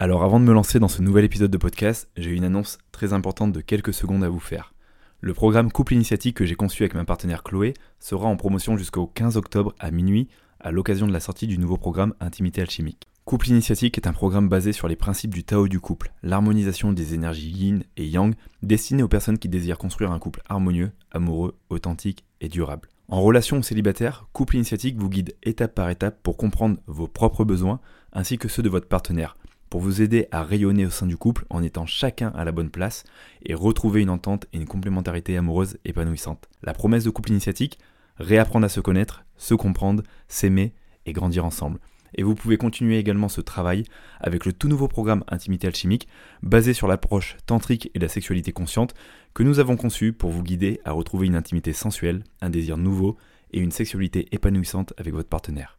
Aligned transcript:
Alors 0.00 0.24
avant 0.24 0.40
de 0.40 0.44
me 0.44 0.52
lancer 0.52 0.80
dans 0.80 0.88
ce 0.88 1.02
nouvel 1.02 1.24
épisode 1.24 1.52
de 1.52 1.56
podcast, 1.56 2.10
j'ai 2.16 2.30
une 2.30 2.42
annonce 2.42 2.78
très 2.90 3.12
importante 3.12 3.52
de 3.52 3.60
quelques 3.60 3.94
secondes 3.94 4.24
à 4.24 4.28
vous 4.28 4.40
faire. 4.40 4.74
Le 5.20 5.34
programme 5.34 5.70
Couple 5.70 5.94
Initiatique 5.94 6.36
que 6.36 6.44
j'ai 6.44 6.56
conçu 6.56 6.82
avec 6.82 6.94
ma 6.94 7.04
partenaire 7.04 7.44
Chloé 7.44 7.74
sera 8.00 8.26
en 8.26 8.36
promotion 8.36 8.76
jusqu'au 8.76 9.06
15 9.06 9.36
octobre 9.36 9.72
à 9.78 9.92
minuit 9.92 10.28
à 10.58 10.72
l'occasion 10.72 11.06
de 11.06 11.12
la 11.12 11.20
sortie 11.20 11.46
du 11.46 11.58
nouveau 11.58 11.76
programme 11.76 12.12
Intimité 12.18 12.60
Alchimique. 12.60 13.06
Couple 13.24 13.50
Initiatique 13.50 13.96
est 13.96 14.08
un 14.08 14.12
programme 14.12 14.48
basé 14.48 14.72
sur 14.72 14.88
les 14.88 14.96
principes 14.96 15.32
du 15.32 15.44
Tao 15.44 15.68
du 15.68 15.78
couple, 15.78 16.12
l'harmonisation 16.24 16.92
des 16.92 17.14
énergies 17.14 17.52
yin 17.52 17.84
et 17.96 18.08
yang, 18.08 18.34
destiné 18.64 19.04
aux 19.04 19.08
personnes 19.08 19.38
qui 19.38 19.48
désirent 19.48 19.78
construire 19.78 20.10
un 20.10 20.18
couple 20.18 20.42
harmonieux, 20.48 20.90
amoureux, 21.12 21.56
authentique 21.70 22.24
et 22.40 22.48
durable. 22.48 22.88
En 23.08 23.22
relation 23.22 23.58
ou 23.58 23.62
célibataire, 23.62 24.26
Couple 24.32 24.56
Initiatique 24.56 24.98
vous 24.98 25.08
guide 25.08 25.36
étape 25.44 25.76
par 25.76 25.88
étape 25.88 26.20
pour 26.24 26.36
comprendre 26.36 26.78
vos 26.88 27.06
propres 27.06 27.44
besoins 27.44 27.78
ainsi 28.12 28.38
que 28.38 28.48
ceux 28.48 28.62
de 28.62 28.68
votre 28.68 28.88
partenaire 28.88 29.36
pour 29.70 29.80
vous 29.80 30.02
aider 30.02 30.28
à 30.30 30.42
rayonner 30.42 30.86
au 30.86 30.90
sein 30.90 31.06
du 31.06 31.16
couple 31.16 31.44
en 31.50 31.62
étant 31.62 31.86
chacun 31.86 32.28
à 32.34 32.44
la 32.44 32.52
bonne 32.52 32.70
place 32.70 33.04
et 33.44 33.54
retrouver 33.54 34.02
une 34.02 34.10
entente 34.10 34.46
et 34.52 34.58
une 34.58 34.66
complémentarité 34.66 35.36
amoureuse 35.36 35.78
épanouissante. 35.84 36.48
La 36.62 36.74
promesse 36.74 37.04
de 37.04 37.10
couple 37.10 37.30
initiatique, 37.30 37.78
réapprendre 38.18 38.66
à 38.66 38.68
se 38.68 38.80
connaître, 38.80 39.24
se 39.36 39.54
comprendre, 39.54 40.02
s'aimer 40.28 40.74
et 41.06 41.12
grandir 41.12 41.44
ensemble. 41.44 41.80
Et 42.16 42.22
vous 42.22 42.34
pouvez 42.34 42.56
continuer 42.56 42.98
également 42.98 43.28
ce 43.28 43.40
travail 43.40 43.84
avec 44.20 44.46
le 44.46 44.52
tout 44.52 44.68
nouveau 44.68 44.88
programme 44.88 45.24
Intimité 45.28 45.66
Alchimique, 45.66 46.08
basé 46.42 46.72
sur 46.72 46.86
l'approche 46.86 47.36
tantrique 47.46 47.90
et 47.94 47.98
la 47.98 48.08
sexualité 48.08 48.52
consciente, 48.52 48.94
que 49.34 49.42
nous 49.42 49.58
avons 49.58 49.76
conçu 49.76 50.12
pour 50.12 50.30
vous 50.30 50.42
guider 50.42 50.80
à 50.84 50.92
retrouver 50.92 51.26
une 51.26 51.34
intimité 51.34 51.72
sensuelle, 51.72 52.22
un 52.40 52.50
désir 52.50 52.76
nouveau 52.76 53.16
et 53.52 53.58
une 53.58 53.72
sexualité 53.72 54.28
épanouissante 54.32 54.92
avec 54.96 55.12
votre 55.12 55.28
partenaire. 55.28 55.78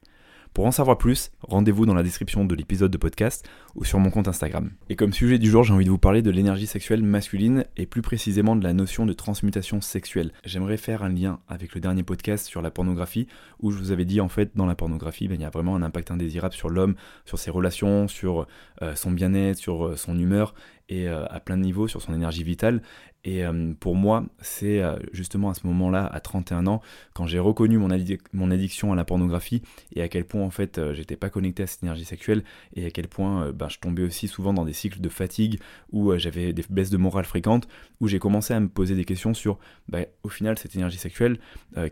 Pour 0.56 0.66
en 0.66 0.72
savoir 0.72 0.98
plus, 0.98 1.32
rendez-vous 1.42 1.86
dans 1.86 1.94
la 1.94 2.02
description 2.02 2.46
de 2.46 2.56
l'épisode 2.56 2.90
de 2.90 2.98
podcast 2.98 3.46
ou 3.76 3.84
sur 3.84 4.00
mon 4.00 4.10
compte 4.10 4.30
Instagram. 4.30 4.72
Et 4.88 4.96
comme 4.96 5.12
sujet 5.12 5.38
du 5.38 5.50
jour, 5.50 5.66
j'ai 5.66 5.74
envie 5.74 5.84
de 5.84 5.90
vous 5.90 5.98
parler 5.98 6.22
de 6.22 6.32
l'énergie 6.32 6.66
sexuelle 6.66 7.04
masculine 7.04 7.66
et 7.76 7.86
plus 7.86 8.02
précisément 8.02 8.56
de 8.56 8.64
la 8.64 8.72
notion 8.72 9.06
de 9.06 9.12
transmutation 9.12 9.82
sexuelle. 9.82 10.32
J'aimerais 10.46 10.78
faire 10.78 11.04
un 11.04 11.10
lien 11.10 11.42
avec 11.50 11.76
le 11.76 11.82
dernier 11.82 12.04
podcast 12.04 12.48
sur 12.48 12.62
la 12.62 12.72
pornographie 12.72 13.28
où 13.62 13.70
je 13.70 13.78
vous 13.78 13.92
avais 13.92 14.06
dit 14.06 14.22
en 14.22 14.30
fait 14.30 14.52
dans 14.56 14.66
la 14.66 14.76
pornographie, 14.76 15.28
ben, 15.28 15.36
il 15.36 15.42
y 15.42 15.46
a 15.46 15.50
vraiment 15.50 15.76
un 15.76 15.84
impact 15.84 16.10
indésirable 16.12 16.54
sur 16.54 16.70
l'homme, 16.70 16.96
sur 17.26 17.38
ses 17.38 17.52
relations, 17.52 18.08
sur 18.08 18.48
son 18.96 19.12
bien-être, 19.12 19.58
sur 19.58 19.86
euh, 19.86 19.96
son 19.96 20.18
humeur 20.18 20.54
et 20.90 21.08
euh, 21.08 21.26
à 21.30 21.40
plein 21.40 21.58
de 21.58 21.64
niveaux 21.64 21.88
sur 21.88 22.02
son 22.02 22.14
énergie 22.14 22.44
vitale. 22.44 22.82
Et 23.24 23.44
euh, 23.44 23.74
pour 23.80 23.96
moi, 23.96 24.26
c'est 24.40 24.82
euh, 24.82 24.98
justement 25.12 25.50
à 25.50 25.56
ce 25.56 25.66
moment-là, 25.66 26.06
à 26.06 26.20
31 26.20 26.68
ans, 26.68 26.82
quand 27.16 27.26
j'ai 27.26 27.40
reconnu 27.40 27.80
mon, 27.80 27.90
mon, 28.34 28.52
addiction 28.52 28.94
à 28.94 28.96
la 28.96 29.04
pornographie 29.04 29.64
et 29.96 30.04
à 30.04 30.08
quel 30.08 30.26
point 30.26 30.44
en 30.44 30.52
fait 30.52 30.80
j'étais 30.94 31.16
pas 31.16 31.30
connecté 31.32 31.64
à 31.64 31.68
cette 31.68 31.82
énergie 31.82 32.06
sexuelle 32.06 32.44
et 32.76 32.86
à 32.86 32.92
quel 32.92 33.08
point 33.08 33.52
ben, 33.52 33.68
je 33.68 33.80
tombais 33.80 34.04
aussi 34.04 34.28
souvent 34.28 34.54
dans 34.54 34.64
des 34.64 34.74
cycles 34.74 35.02
de 35.02 35.10
fatigue 35.10 35.60
où 35.92 36.16
j'avais 36.18 36.54
des 36.54 36.64
baisses 36.70 36.92
de 36.92 36.98
morale 36.98 37.26
fréquentes, 37.26 37.68
où 38.00 38.08
j'ai 38.08 38.20
commencé 38.20 38.54
à 38.54 38.60
me 38.60 38.70
poser 38.70 38.96
des 38.96 39.06
questions 39.06 39.34
sur 39.34 39.58
ben, 39.88 40.06
au 40.22 40.30
final 40.30 40.60
cette 40.60 40.76
énergie 40.76 41.00
sexuelle, 41.00 41.40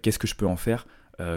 qu'est-ce 0.04 0.20
que 0.20 0.28
je 0.28 0.36
peux 0.36 0.48
en 0.48 0.56
faire? 0.56 0.86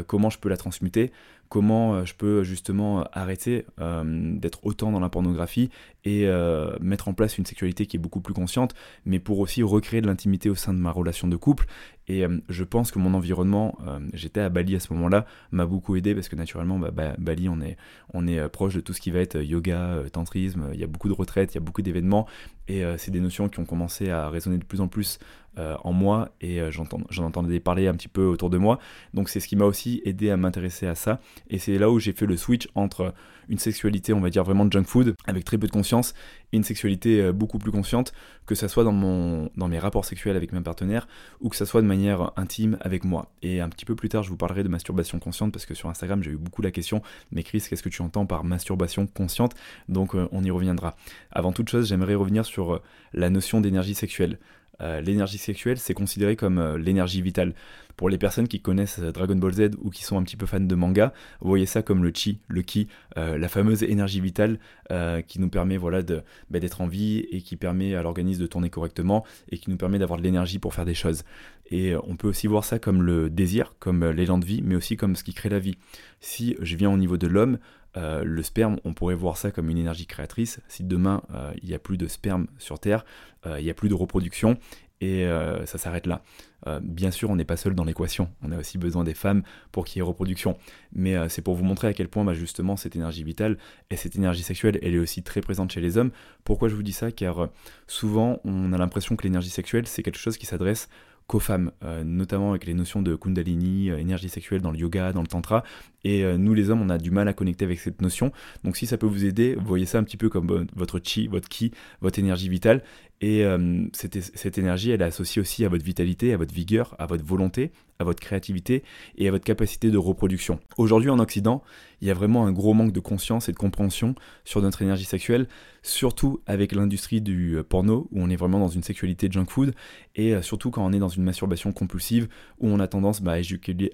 Comment 0.06 0.30
je 0.30 0.38
peux 0.38 0.48
la 0.48 0.56
transmuter, 0.56 1.12
comment 1.48 1.94
euh, 1.94 2.04
je 2.04 2.14
peux 2.14 2.42
justement 2.42 3.04
arrêter 3.12 3.66
euh, 3.80 4.02
d'être 4.36 4.64
autant 4.64 4.92
dans 4.92 5.00
la 5.00 5.08
pornographie 5.08 5.70
et 6.04 6.26
euh, 6.26 6.76
mettre 6.80 7.08
en 7.08 7.14
place 7.14 7.38
une 7.38 7.46
sexualité 7.46 7.86
qui 7.86 7.96
est 7.96 8.00
beaucoup 8.00 8.20
plus 8.20 8.34
consciente, 8.34 8.74
mais 9.04 9.18
pour 9.18 9.38
aussi 9.40 9.62
recréer 9.62 10.00
de 10.00 10.06
l'intimité 10.06 10.48
au 10.50 10.54
sein 10.54 10.72
de 10.72 10.78
ma 10.78 10.90
relation 10.90 11.28
de 11.28 11.36
couple. 11.36 11.66
Et 12.08 12.24
je 12.48 12.62
pense 12.62 12.92
que 12.92 13.00
mon 13.00 13.14
environnement, 13.14 13.76
j'étais 14.12 14.38
à 14.38 14.48
Bali 14.48 14.76
à 14.76 14.78
ce 14.78 14.92
moment-là, 14.92 15.26
m'a 15.50 15.66
beaucoup 15.66 15.96
aidé 15.96 16.14
parce 16.14 16.28
que 16.28 16.36
naturellement, 16.36 16.78
bah, 16.78 17.16
Bali, 17.18 17.48
on 17.48 17.60
est, 17.60 17.76
on 18.14 18.28
est 18.28 18.48
proche 18.48 18.76
de 18.76 18.80
tout 18.80 18.92
ce 18.92 19.00
qui 19.00 19.10
va 19.10 19.18
être 19.18 19.42
yoga, 19.42 20.04
tantrisme, 20.12 20.68
il 20.72 20.78
y 20.78 20.84
a 20.84 20.86
beaucoup 20.86 21.08
de 21.08 21.14
retraites, 21.14 21.54
il 21.54 21.56
y 21.56 21.58
a 21.58 21.62
beaucoup 21.62 21.82
d'événements, 21.82 22.28
et 22.68 22.84
c'est 22.96 23.10
des 23.10 23.18
notions 23.18 23.48
qui 23.48 23.58
ont 23.58 23.64
commencé 23.64 24.08
à 24.08 24.30
résonner 24.30 24.58
de 24.58 24.64
plus 24.64 24.80
en 24.80 24.86
plus 24.86 25.18
en 25.56 25.92
moi, 25.92 26.30
et 26.40 26.60
j'en 26.70 27.24
entendais 27.24 27.60
parler 27.60 27.86
un 27.88 27.94
petit 27.94 28.08
peu 28.08 28.26
autour 28.26 28.50
de 28.50 28.58
moi. 28.58 28.78
Donc 29.14 29.28
c'est 29.28 29.40
ce 29.40 29.48
qui 29.48 29.56
m'a 29.56 29.64
aussi 29.64 30.02
aidé 30.04 30.30
à 30.30 30.36
m'intéresser 30.36 30.86
à 30.86 30.94
ça 30.94 31.20
et 31.48 31.58
c'est 31.58 31.78
là 31.78 31.90
où 31.90 31.98
j'ai 31.98 32.12
fait 32.12 32.26
le 32.26 32.36
switch 32.36 32.68
entre 32.74 33.14
une 33.48 33.58
sexualité, 33.58 34.12
on 34.12 34.20
va 34.20 34.30
dire 34.30 34.44
vraiment 34.44 34.68
junk 34.68 34.84
food, 34.84 35.14
avec 35.26 35.44
très 35.44 35.58
peu 35.58 35.66
de 35.66 35.72
conscience, 35.72 36.14
et 36.52 36.56
une 36.56 36.64
sexualité 36.64 37.20
euh, 37.20 37.32
beaucoup 37.32 37.58
plus 37.58 37.70
consciente, 37.70 38.12
que 38.44 38.54
ça 38.54 38.68
soit 38.68 38.84
dans, 38.84 38.92
mon, 38.92 39.50
dans 39.56 39.68
mes 39.68 39.78
rapports 39.78 40.04
sexuels 40.04 40.36
avec 40.36 40.52
mes 40.52 40.60
partenaires, 40.60 41.06
ou 41.40 41.48
que 41.48 41.56
ça 41.56 41.66
soit 41.66 41.82
de 41.82 41.86
manière 41.86 42.32
intime 42.36 42.76
avec 42.80 43.04
moi. 43.04 43.30
Et 43.42 43.60
un 43.60 43.68
petit 43.68 43.84
peu 43.84 43.94
plus 43.94 44.08
tard, 44.08 44.24
je 44.24 44.30
vous 44.30 44.36
parlerai 44.36 44.64
de 44.64 44.68
masturbation 44.68 45.18
consciente, 45.20 45.52
parce 45.52 45.66
que 45.66 45.74
sur 45.74 45.88
Instagram, 45.88 46.22
j'ai 46.22 46.32
eu 46.32 46.36
beaucoup 46.36 46.62
la 46.62 46.70
question, 46.70 47.02
mais 47.30 47.42
Chris, 47.42 47.64
qu'est-ce 47.68 47.82
que 47.82 47.88
tu 47.88 48.02
entends 48.02 48.26
par 48.26 48.44
masturbation 48.44 49.06
consciente? 49.06 49.54
Donc 49.88 50.14
euh, 50.14 50.28
on 50.32 50.42
y 50.42 50.50
reviendra. 50.50 50.96
Avant 51.30 51.52
toute 51.52 51.68
chose, 51.68 51.88
j'aimerais 51.88 52.14
revenir 52.14 52.44
sur 52.44 52.74
euh, 52.74 52.82
la 53.12 53.30
notion 53.30 53.60
d'énergie 53.60 53.94
sexuelle. 53.94 54.38
L'énergie 54.80 55.38
sexuelle, 55.38 55.78
c'est 55.78 55.94
considéré 55.94 56.36
comme 56.36 56.76
l'énergie 56.76 57.22
vitale. 57.22 57.54
Pour 57.96 58.10
les 58.10 58.18
personnes 58.18 58.46
qui 58.46 58.60
connaissent 58.60 59.00
Dragon 59.00 59.36
Ball 59.36 59.54
Z 59.54 59.70
ou 59.82 59.88
qui 59.88 60.04
sont 60.04 60.18
un 60.18 60.22
petit 60.22 60.36
peu 60.36 60.44
fans 60.44 60.60
de 60.60 60.74
manga, 60.74 61.14
vous 61.40 61.48
voyez 61.48 61.64
ça 61.64 61.80
comme 61.80 62.04
le 62.04 62.12
chi, 62.14 62.40
le 62.46 62.60
ki, 62.60 62.88
euh, 63.16 63.38
la 63.38 63.48
fameuse 63.48 63.82
énergie 63.82 64.20
vitale 64.20 64.58
euh, 64.90 65.22
qui 65.22 65.40
nous 65.40 65.48
permet 65.48 65.78
voilà, 65.78 66.02
bah, 66.02 66.60
d'être 66.60 66.82
en 66.82 66.88
vie 66.88 67.26
et 67.30 67.40
qui 67.40 67.56
permet 67.56 67.94
à 67.94 68.02
l'organisme 68.02 68.42
de 68.42 68.46
tourner 68.46 68.68
correctement 68.68 69.24
et 69.50 69.56
qui 69.56 69.70
nous 69.70 69.78
permet 69.78 69.98
d'avoir 69.98 70.18
de 70.18 70.24
l'énergie 70.24 70.58
pour 70.58 70.74
faire 70.74 70.84
des 70.84 70.94
choses. 70.94 71.24
Et 71.70 71.92
euh, 71.92 72.00
on 72.04 72.16
peut 72.16 72.28
aussi 72.28 72.46
voir 72.46 72.64
ça 72.64 72.78
comme 72.78 73.02
le 73.02 73.30
désir, 73.30 73.74
comme 73.78 74.04
l'élan 74.04 74.38
de 74.38 74.44
vie, 74.44 74.62
mais 74.62 74.76
aussi 74.76 74.96
comme 74.96 75.16
ce 75.16 75.24
qui 75.24 75.34
crée 75.34 75.48
la 75.48 75.58
vie. 75.58 75.76
Si 76.20 76.56
je 76.60 76.76
viens 76.76 76.90
au 76.90 76.96
niveau 76.96 77.16
de 77.16 77.26
l'homme, 77.26 77.58
le 77.98 78.42
sperme, 78.42 78.76
on 78.84 78.92
pourrait 78.92 79.14
voir 79.14 79.38
ça 79.38 79.50
comme 79.50 79.70
une 79.70 79.78
énergie 79.78 80.04
créatrice. 80.04 80.60
Si 80.68 80.84
demain 80.84 81.22
il 81.62 81.66
n'y 81.66 81.74
a 81.74 81.78
plus 81.78 81.96
de 81.96 82.06
sperme 82.06 82.46
sur 82.58 82.78
Terre, 82.78 83.06
il 83.46 83.64
n'y 83.64 83.70
a 83.70 83.74
plus 83.74 83.88
de 83.88 83.94
reproduction, 83.94 84.58
et 85.00 85.26
euh, 85.26 85.66
ça 85.66 85.78
s'arrête 85.78 86.06
là. 86.06 86.22
Euh, 86.66 86.80
bien 86.82 87.10
sûr, 87.10 87.30
on 87.30 87.36
n'est 87.36 87.44
pas 87.44 87.56
seul 87.56 87.74
dans 87.74 87.84
l'équation, 87.84 88.30
on 88.42 88.50
a 88.50 88.58
aussi 88.58 88.78
besoin 88.78 89.04
des 89.04 89.14
femmes 89.14 89.42
pour 89.70 89.84
qu'il 89.84 89.98
y 89.98 90.00
ait 90.00 90.02
reproduction. 90.02 90.56
Mais 90.92 91.16
euh, 91.16 91.28
c'est 91.28 91.42
pour 91.42 91.54
vous 91.54 91.64
montrer 91.64 91.88
à 91.88 91.92
quel 91.92 92.08
point 92.08 92.24
bah, 92.24 92.32
justement 92.34 92.76
cette 92.76 92.96
énergie 92.96 93.22
vitale 93.22 93.58
et 93.90 93.96
cette 93.96 94.16
énergie 94.16 94.42
sexuelle, 94.42 94.78
elle 94.82 94.94
est 94.94 94.98
aussi 94.98 95.22
très 95.22 95.40
présente 95.40 95.70
chez 95.70 95.80
les 95.80 95.98
hommes. 95.98 96.10
Pourquoi 96.44 96.68
je 96.68 96.74
vous 96.74 96.82
dis 96.82 96.92
ça? 96.92 97.12
Car 97.12 97.48
souvent, 97.86 98.40
on 98.44 98.72
a 98.72 98.78
l'impression 98.78 99.16
que 99.16 99.24
l'énergie 99.24 99.50
sexuelle, 99.50 99.86
c'est 99.86 100.02
quelque 100.02 100.18
chose 100.18 100.38
qui 100.38 100.46
s'adresse 100.46 100.88
qu'aux 101.26 101.40
femmes, 101.40 101.72
notamment 102.04 102.50
avec 102.50 102.66
les 102.66 102.74
notions 102.74 103.02
de 103.02 103.16
kundalini, 103.16 103.88
énergie 103.88 104.28
sexuelle 104.28 104.60
dans 104.60 104.70
le 104.70 104.78
yoga, 104.78 105.12
dans 105.12 105.22
le 105.22 105.26
tantra. 105.26 105.64
Et 106.04 106.24
nous 106.36 106.54
les 106.54 106.70
hommes, 106.70 106.82
on 106.82 106.88
a 106.88 106.98
du 106.98 107.10
mal 107.10 107.26
à 107.26 107.32
connecter 107.32 107.64
avec 107.64 107.80
cette 107.80 108.00
notion. 108.00 108.30
Donc 108.62 108.76
si 108.76 108.86
ça 108.86 108.96
peut 108.96 109.06
vous 109.06 109.24
aider, 109.24 109.56
voyez 109.60 109.86
ça 109.86 109.98
un 109.98 110.04
petit 110.04 110.16
peu 110.16 110.28
comme 110.28 110.66
votre 110.76 111.00
chi, 111.02 111.26
votre 111.26 111.48
ki, 111.48 111.72
votre 112.00 112.20
énergie 112.20 112.48
vitale. 112.48 112.84
Et 113.20 113.44
euh, 113.44 113.86
cette, 113.92 114.58
énergie, 114.58 114.90
elle 114.90 115.00
est 115.00 115.04
associée 115.04 115.40
aussi 115.40 115.64
à 115.64 115.68
votre 115.70 115.84
vitalité, 115.84 116.34
à 116.34 116.36
votre 116.36 116.52
vigueur, 116.52 116.94
à 116.98 117.06
votre 117.06 117.24
volonté, 117.24 117.72
à 117.98 118.04
votre 118.04 118.20
créativité 118.20 118.82
et 119.16 119.26
à 119.26 119.30
votre 119.30 119.44
capacité 119.44 119.90
de 119.90 119.96
reproduction. 119.96 120.60
Aujourd'hui 120.76 121.08
en 121.08 121.18
Occident, 121.18 121.62
il 122.02 122.08
y 122.08 122.10
a 122.10 122.14
vraiment 122.14 122.46
un 122.46 122.52
gros 122.52 122.74
manque 122.74 122.92
de 122.92 123.00
conscience 123.00 123.48
et 123.48 123.52
de 123.52 123.56
compréhension 123.56 124.14
sur 124.44 124.60
notre 124.60 124.82
énergie 124.82 125.06
sexuelle, 125.06 125.48
surtout 125.82 126.40
avec 126.46 126.72
l'industrie 126.72 127.22
du 127.22 127.56
euh, 127.56 127.62
porno, 127.62 128.06
où 128.12 128.20
on 128.20 128.28
est 128.28 128.36
vraiment 128.36 128.58
dans 128.58 128.68
une 128.68 128.82
sexualité 128.82 129.28
junk 129.30 129.46
food, 129.48 129.74
et 130.14 130.34
euh, 130.34 130.42
surtout 130.42 130.70
quand 130.70 130.84
on 130.84 130.92
est 130.92 130.98
dans 130.98 131.08
une 131.08 131.24
masturbation 131.24 131.72
compulsive, 131.72 132.28
où 132.58 132.68
on 132.68 132.80
a 132.80 132.86
tendance 132.86 133.22
bah, 133.22 133.32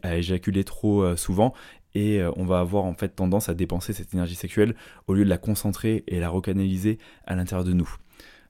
à, 0.03 0.17
éjaculer, 0.17 0.65
trop 0.65 1.17
souvent, 1.17 1.55
et 1.95 2.23
on 2.37 2.45
va 2.45 2.59
avoir 2.59 2.85
en 2.85 2.95
fait 2.95 3.11
tendance 3.11 3.51
à 3.51 3.55
dépenser 3.55 3.93
cette 3.93 4.15
énergie 4.15 4.35
sexuelle 4.35 4.75
au 5.07 5.15
lieu 5.15 5.25
de 5.25 5.29
la 5.29 5.37
concentrer 5.37 6.05
et 6.09 6.21
la 6.21 6.31
recanaliser 6.31 6.99
à 7.27 7.37
l'intérieur 7.37 7.65
de 7.65 7.75
nous. 7.75 7.97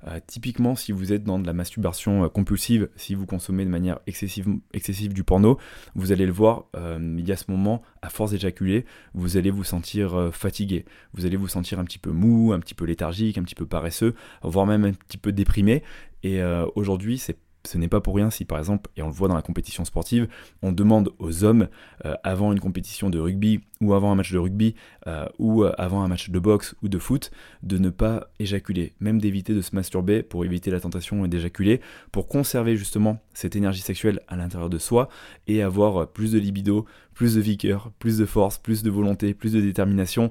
Euh, 0.06 0.19
typiquement, 0.26 0.75
si 0.75 0.93
vous 0.93 1.12
êtes 1.12 1.25
dans 1.25 1.38
de 1.38 1.46
la 1.46 1.52
masturbation 1.52 2.25
euh, 2.25 2.28
compulsive, 2.28 2.88
si 2.96 3.14
vous 3.14 3.26
consommez 3.26 3.64
de 3.64 3.70
manière 3.70 4.00
excessive, 4.06 5.12
du 5.12 5.25
porno, 5.25 5.58
vous 5.94 6.12
allez 6.12 6.26
le 6.26 6.32
voir, 6.32 6.64
euh, 6.76 6.99
il 7.19 7.26
y 7.26 7.32
a 7.32 7.37
ce 7.37 7.50
moment, 7.50 7.82
à 8.02 8.08
force 8.08 8.32
d'éjaculer, 8.32 8.84
vous 9.14 9.37
allez 9.37 9.50
vous 9.50 9.64
sentir 9.64 10.31
fatigué, 10.32 10.84
vous 11.14 11.26
allez 11.26 11.37
vous 11.37 11.49
sentir 11.49 11.78
un 11.78 11.84
petit 11.84 11.99
peu 11.99 12.10
mou, 12.10 12.52
un 12.52 12.60
petit 12.60 12.75
peu 12.75 12.84
léthargique, 12.84 13.38
un 13.38 13.43
petit 13.43 13.54
peu 13.54 13.66
paresseux, 13.66 14.14
voire 14.43 14.66
même 14.66 14.84
un 14.84 14.93
petit 14.93 15.19
peu 15.19 15.32
déprimé. 15.32 15.82
Et 16.25 16.40
aujourd'hui, 16.75 17.19
c'est 17.19 17.37
ce 17.64 17.79
n'est 17.79 17.88
pas 17.88 18.00
pour 18.00 18.17
rien 18.17 18.31
si 18.31 18.44
par 18.44 18.59
exemple, 18.59 18.91
et 18.97 19.03
on 19.03 19.09
le 19.09 19.12
voit 19.12 19.29
dans 19.29 19.35
la 19.35 19.43
compétition 19.43 19.85
sportive, 19.85 20.29
on 20.62 20.73
demande 20.73 21.11
aux 21.19 21.44
hommes, 21.44 21.69
euh, 22.05 22.14
avant 22.25 22.53
une 22.53 22.61
compétition 22.61 23.11
de 23.11 23.19
rugby 23.19 23.61
ou 23.81 23.94
avant 23.94 24.12
un 24.12 24.14
match 24.14 24.32
de 24.32 24.38
rugby 24.38 24.75
euh, 25.06 25.26
ou 25.38 25.64
euh, 25.64 25.73
avant 25.79 26.03
un 26.03 26.09
match 26.09 26.31
de 26.31 26.38
boxe 26.38 26.75
ou 26.82 26.88
de 26.88 26.99
foot, 26.99 27.31
de 27.62 27.79
ne 27.79 27.91
pas 27.91 28.29
éjaculer, 28.38 28.93
même 29.00 29.20
d'éviter 29.20 29.55
de 29.55 29.61
se 29.61 29.75
masturber 29.75 30.23
pour 30.23 30.44
éviter 30.44 30.70
la 30.70 30.81
tentation 30.81 31.26
d'éjaculer, 31.26 31.81
pour 32.11 32.26
conserver 32.26 32.76
justement 32.76 33.20
cette 33.35 33.56
énergie 33.56 33.81
sexuelle 33.81 34.20
à 34.29 34.37
l'intérieur 34.37 34.70
de 34.70 34.79
soi 34.79 35.08
et 35.47 35.62
avoir 35.62 36.08
plus 36.08 36.32
de 36.32 36.38
libido, 36.38 36.87
plus 37.15 37.35
de 37.37 37.41
vigueur, 37.41 37.93
plus 37.99 38.19
de 38.19 38.26
force, 38.26 38.58
plus 38.58 38.82
de 38.82 38.91
volonté, 38.91 39.35
plus 39.35 39.53
de 39.53 39.61
détermination, 39.61 40.31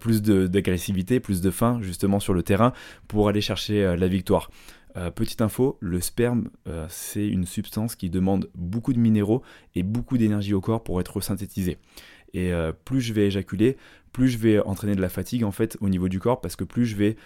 plus 0.00 0.22
d'agressivité, 0.22 1.20
plus 1.20 1.40
de 1.40 1.50
faim 1.50 1.78
justement 1.82 2.18
sur 2.18 2.32
le 2.32 2.42
terrain 2.42 2.72
pour 3.08 3.28
aller 3.28 3.40
chercher 3.40 3.96
la 3.96 4.08
victoire. 4.08 4.50
Euh, 4.96 5.10
petite 5.10 5.40
info, 5.40 5.76
le 5.80 6.00
sperme, 6.00 6.50
euh, 6.68 6.86
c'est 6.88 7.26
une 7.26 7.46
substance 7.46 7.96
qui 7.96 8.10
demande 8.10 8.48
beaucoup 8.54 8.92
de 8.92 8.98
minéraux 8.98 9.42
et 9.74 9.82
beaucoup 9.82 10.18
d'énergie 10.18 10.54
au 10.54 10.60
corps 10.60 10.84
pour 10.84 11.00
être 11.00 11.20
synthétisé. 11.20 11.78
Et 12.32 12.52
euh, 12.52 12.72
plus 12.72 13.00
je 13.00 13.12
vais 13.12 13.26
éjaculer, 13.26 13.76
plus 14.12 14.28
je 14.28 14.38
vais 14.38 14.60
entraîner 14.60 14.94
de 14.94 15.00
la 15.00 15.08
fatigue 15.08 15.44
en 15.44 15.50
fait 15.50 15.76
au 15.80 15.88
niveau 15.88 16.08
du 16.08 16.20
corps 16.20 16.40
parce 16.40 16.56
que 16.56 16.64
plus 16.64 16.86
je 16.86 16.96
vais 16.96 17.16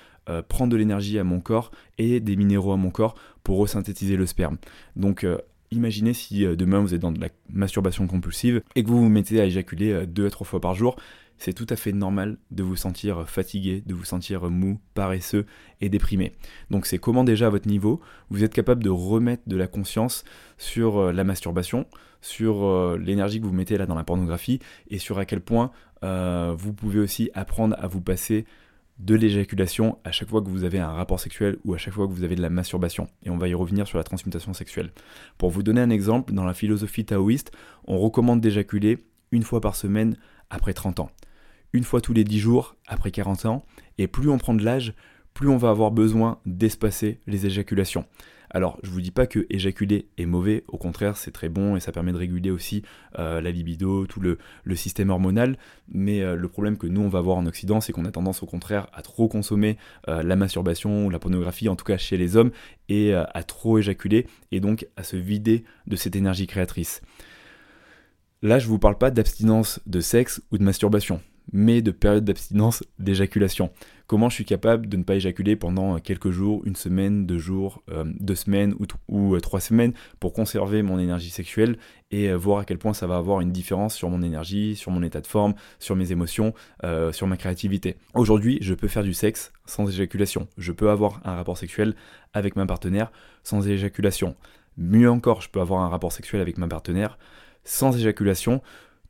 prendre 0.48 0.70
de 0.70 0.76
l'énergie 0.76 1.18
à 1.18 1.24
mon 1.24 1.40
corps 1.40 1.70
et 1.96 2.20
des 2.20 2.36
minéraux 2.36 2.72
à 2.72 2.76
mon 2.76 2.90
corps 2.90 3.14
pour 3.44 3.56
resynthétiser 3.56 4.14
le 4.14 4.26
sperme. 4.26 4.58
Donc 4.94 5.26
imaginez 5.70 6.12
si 6.12 6.44
demain 6.44 6.80
vous 6.80 6.92
êtes 6.92 7.00
dans 7.00 7.12
de 7.12 7.18
la 7.20 7.28
masturbation 7.48 8.06
compulsive 8.06 8.60
et 8.76 8.82
que 8.82 8.88
vous 8.88 8.98
vous 8.98 9.08
mettez 9.08 9.40
à 9.40 9.46
éjaculer 9.46 10.06
deux 10.06 10.26
à 10.26 10.30
trois 10.30 10.46
fois 10.46 10.60
par 10.60 10.74
jour 10.74 10.96
c'est 11.38 11.52
tout 11.52 11.66
à 11.68 11.76
fait 11.76 11.92
normal 11.92 12.36
de 12.50 12.62
vous 12.62 12.76
sentir 12.76 13.28
fatigué, 13.28 13.82
de 13.86 13.94
vous 13.94 14.04
sentir 14.04 14.50
mou, 14.50 14.80
paresseux 14.94 15.46
et 15.80 15.88
déprimé. 15.88 16.32
Donc 16.70 16.86
c'est 16.86 16.98
comment 16.98 17.24
déjà 17.24 17.46
à 17.46 17.50
votre 17.50 17.68
niveau, 17.68 18.00
vous 18.30 18.44
êtes 18.44 18.52
capable 18.52 18.82
de 18.82 18.90
remettre 18.90 19.42
de 19.46 19.56
la 19.56 19.66
conscience 19.66 20.24
sur 20.58 20.98
euh, 20.98 21.12
la 21.12 21.24
masturbation, 21.24 21.86
sur 22.20 22.64
euh, 22.64 22.98
l'énergie 22.98 23.40
que 23.40 23.46
vous 23.46 23.52
mettez 23.52 23.78
là 23.78 23.86
dans 23.86 23.94
la 23.94 24.04
pornographie 24.04 24.58
et 24.90 24.98
sur 24.98 25.18
à 25.18 25.24
quel 25.24 25.40
point 25.40 25.70
euh, 26.02 26.54
vous 26.56 26.72
pouvez 26.72 26.98
aussi 26.98 27.30
apprendre 27.34 27.76
à 27.78 27.86
vous 27.86 28.00
passer 28.00 28.44
de 28.98 29.14
l'éjaculation 29.14 29.98
à 30.02 30.10
chaque 30.10 30.28
fois 30.28 30.42
que 30.42 30.48
vous 30.48 30.64
avez 30.64 30.80
un 30.80 30.90
rapport 30.90 31.20
sexuel 31.20 31.58
ou 31.64 31.72
à 31.72 31.78
chaque 31.78 31.94
fois 31.94 32.08
que 32.08 32.12
vous 32.12 32.24
avez 32.24 32.34
de 32.34 32.42
la 32.42 32.50
masturbation. 32.50 33.06
Et 33.22 33.30
on 33.30 33.38
va 33.38 33.46
y 33.46 33.54
revenir 33.54 33.86
sur 33.86 33.96
la 33.96 34.02
transmutation 34.02 34.52
sexuelle. 34.54 34.90
Pour 35.38 35.50
vous 35.50 35.62
donner 35.62 35.80
un 35.80 35.90
exemple, 35.90 36.32
dans 36.32 36.44
la 36.44 36.54
philosophie 36.54 37.04
taoïste, 37.04 37.52
on 37.86 37.98
recommande 37.98 38.40
d'éjaculer 38.40 39.04
une 39.30 39.44
fois 39.44 39.60
par 39.60 39.76
semaine 39.76 40.16
après 40.50 40.72
30 40.72 40.98
ans 40.98 41.10
une 41.72 41.84
fois 41.84 42.00
tous 42.00 42.12
les 42.12 42.24
10 42.24 42.38
jours 42.38 42.76
après 42.86 43.10
40 43.10 43.46
ans, 43.46 43.64
et 43.98 44.06
plus 44.06 44.30
on 44.30 44.38
prend 44.38 44.54
de 44.54 44.64
l'âge, 44.64 44.94
plus 45.34 45.48
on 45.48 45.56
va 45.56 45.70
avoir 45.70 45.90
besoin 45.90 46.38
d'espacer 46.46 47.20
les 47.26 47.46
éjaculations. 47.46 48.04
Alors, 48.50 48.78
je 48.82 48.90
vous 48.90 49.00
dis 49.00 49.10
pas 49.10 49.26
que 49.26 49.46
éjaculer 49.50 50.08
est 50.16 50.24
mauvais, 50.24 50.64
au 50.68 50.78
contraire, 50.78 51.16
c'est 51.16 51.32
très 51.32 51.48
bon 51.48 51.76
et 51.76 51.80
ça 51.80 51.92
permet 51.92 52.12
de 52.12 52.16
réguler 52.16 52.50
aussi 52.50 52.82
euh, 53.18 53.40
la 53.40 53.50
libido, 53.50 54.06
tout 54.06 54.20
le, 54.20 54.38
système 54.74 55.10
hormonal. 55.10 55.58
Mais 55.88 56.22
euh, 56.22 56.34
le 56.34 56.48
problème 56.48 56.78
que 56.78 56.86
nous 56.86 57.02
on 57.02 57.08
va 57.08 57.18
avoir 57.18 57.36
en 57.36 57.46
Occident, 57.46 57.80
c'est 57.80 57.92
qu'on 57.92 58.06
a 58.06 58.10
tendance 58.10 58.42
au 58.42 58.46
contraire 58.46 58.88
à 58.94 59.02
trop 59.02 59.28
consommer 59.28 59.76
euh, 60.08 60.22
la 60.22 60.36
masturbation 60.36 61.06
ou 61.06 61.10
la 61.10 61.18
pornographie, 61.18 61.68
en 61.68 61.76
tout 61.76 61.84
cas 61.84 61.98
chez 61.98 62.16
les 62.16 62.36
hommes, 62.36 62.50
et 62.88 63.12
à 63.12 63.42
trop 63.42 63.78
éjaculer 63.78 64.26
et 64.50 64.60
donc 64.60 64.86
à 64.96 65.02
se 65.02 65.16
vider 65.16 65.64
de 65.86 65.94
cette 65.94 66.16
énergie 66.16 66.46
créatrice. 66.46 67.02
Là, 68.40 68.58
je 68.58 68.66
vous 68.66 68.78
parle 68.78 68.96
pas 68.96 69.10
d'abstinence 69.10 69.80
de 69.86 70.00
sexe 70.00 70.40
ou 70.50 70.58
de 70.58 70.62
masturbation 70.62 71.20
mais 71.52 71.82
de 71.82 71.90
période 71.90 72.24
d'abstinence 72.24 72.82
d'éjaculation. 72.98 73.70
Comment 74.06 74.30
je 74.30 74.36
suis 74.36 74.46
capable 74.46 74.88
de 74.88 74.96
ne 74.96 75.02
pas 75.02 75.16
éjaculer 75.16 75.54
pendant 75.54 75.98
quelques 75.98 76.30
jours, 76.30 76.62
une 76.64 76.76
semaine, 76.76 77.26
deux 77.26 77.36
jours, 77.36 77.82
euh, 77.90 78.04
deux 78.20 78.34
semaines 78.34 78.74
ou, 79.08 79.34
euh, 79.34 79.40
trois 79.40 79.60
semaines 79.60 79.92
pour 80.18 80.32
conserver 80.32 80.80
mon 80.82 80.98
énergie 80.98 81.28
sexuelle 81.28 81.76
et 82.10 82.30
euh, 82.30 82.36
voir 82.36 82.60
à 82.60 82.64
quel 82.64 82.78
point 82.78 82.94
ça 82.94 83.06
va 83.06 83.18
avoir 83.18 83.42
une 83.42 83.52
différence 83.52 83.94
sur 83.94 84.08
mon 84.08 84.22
énergie, 84.22 84.76
sur 84.76 84.90
mon 84.92 85.02
état 85.02 85.20
de 85.20 85.26
forme, 85.26 85.54
sur 85.78 85.94
mes 85.94 86.10
émotions, 86.10 86.54
sur 87.12 87.26
ma 87.26 87.36
créativité. 87.36 87.96
Aujourd'hui, 88.14 88.58
je 88.62 88.72
peux 88.72 88.88
faire 88.88 89.02
du 89.02 89.12
sexe 89.12 89.52
sans 89.66 89.86
éjaculation. 89.88 90.48
Je 90.56 90.72
peux 90.72 90.88
avoir 90.88 91.20
un 91.24 91.34
rapport 91.34 91.58
sexuel 91.58 91.94
avec 92.32 92.56
ma 92.56 92.64
partenaire 92.64 93.12
sans 93.42 93.68
éjaculation. 93.68 94.36
Mieux 94.78 95.10
encore, 95.10 95.42
je 95.42 95.50
peux 95.50 95.60
avoir 95.60 95.82
un 95.82 95.88
rapport 95.88 96.12
sexuel 96.12 96.40
avec 96.40 96.56
ma 96.56 96.66
partenaire 96.66 97.18
sans 97.64 97.94
éjaculation 97.94 98.62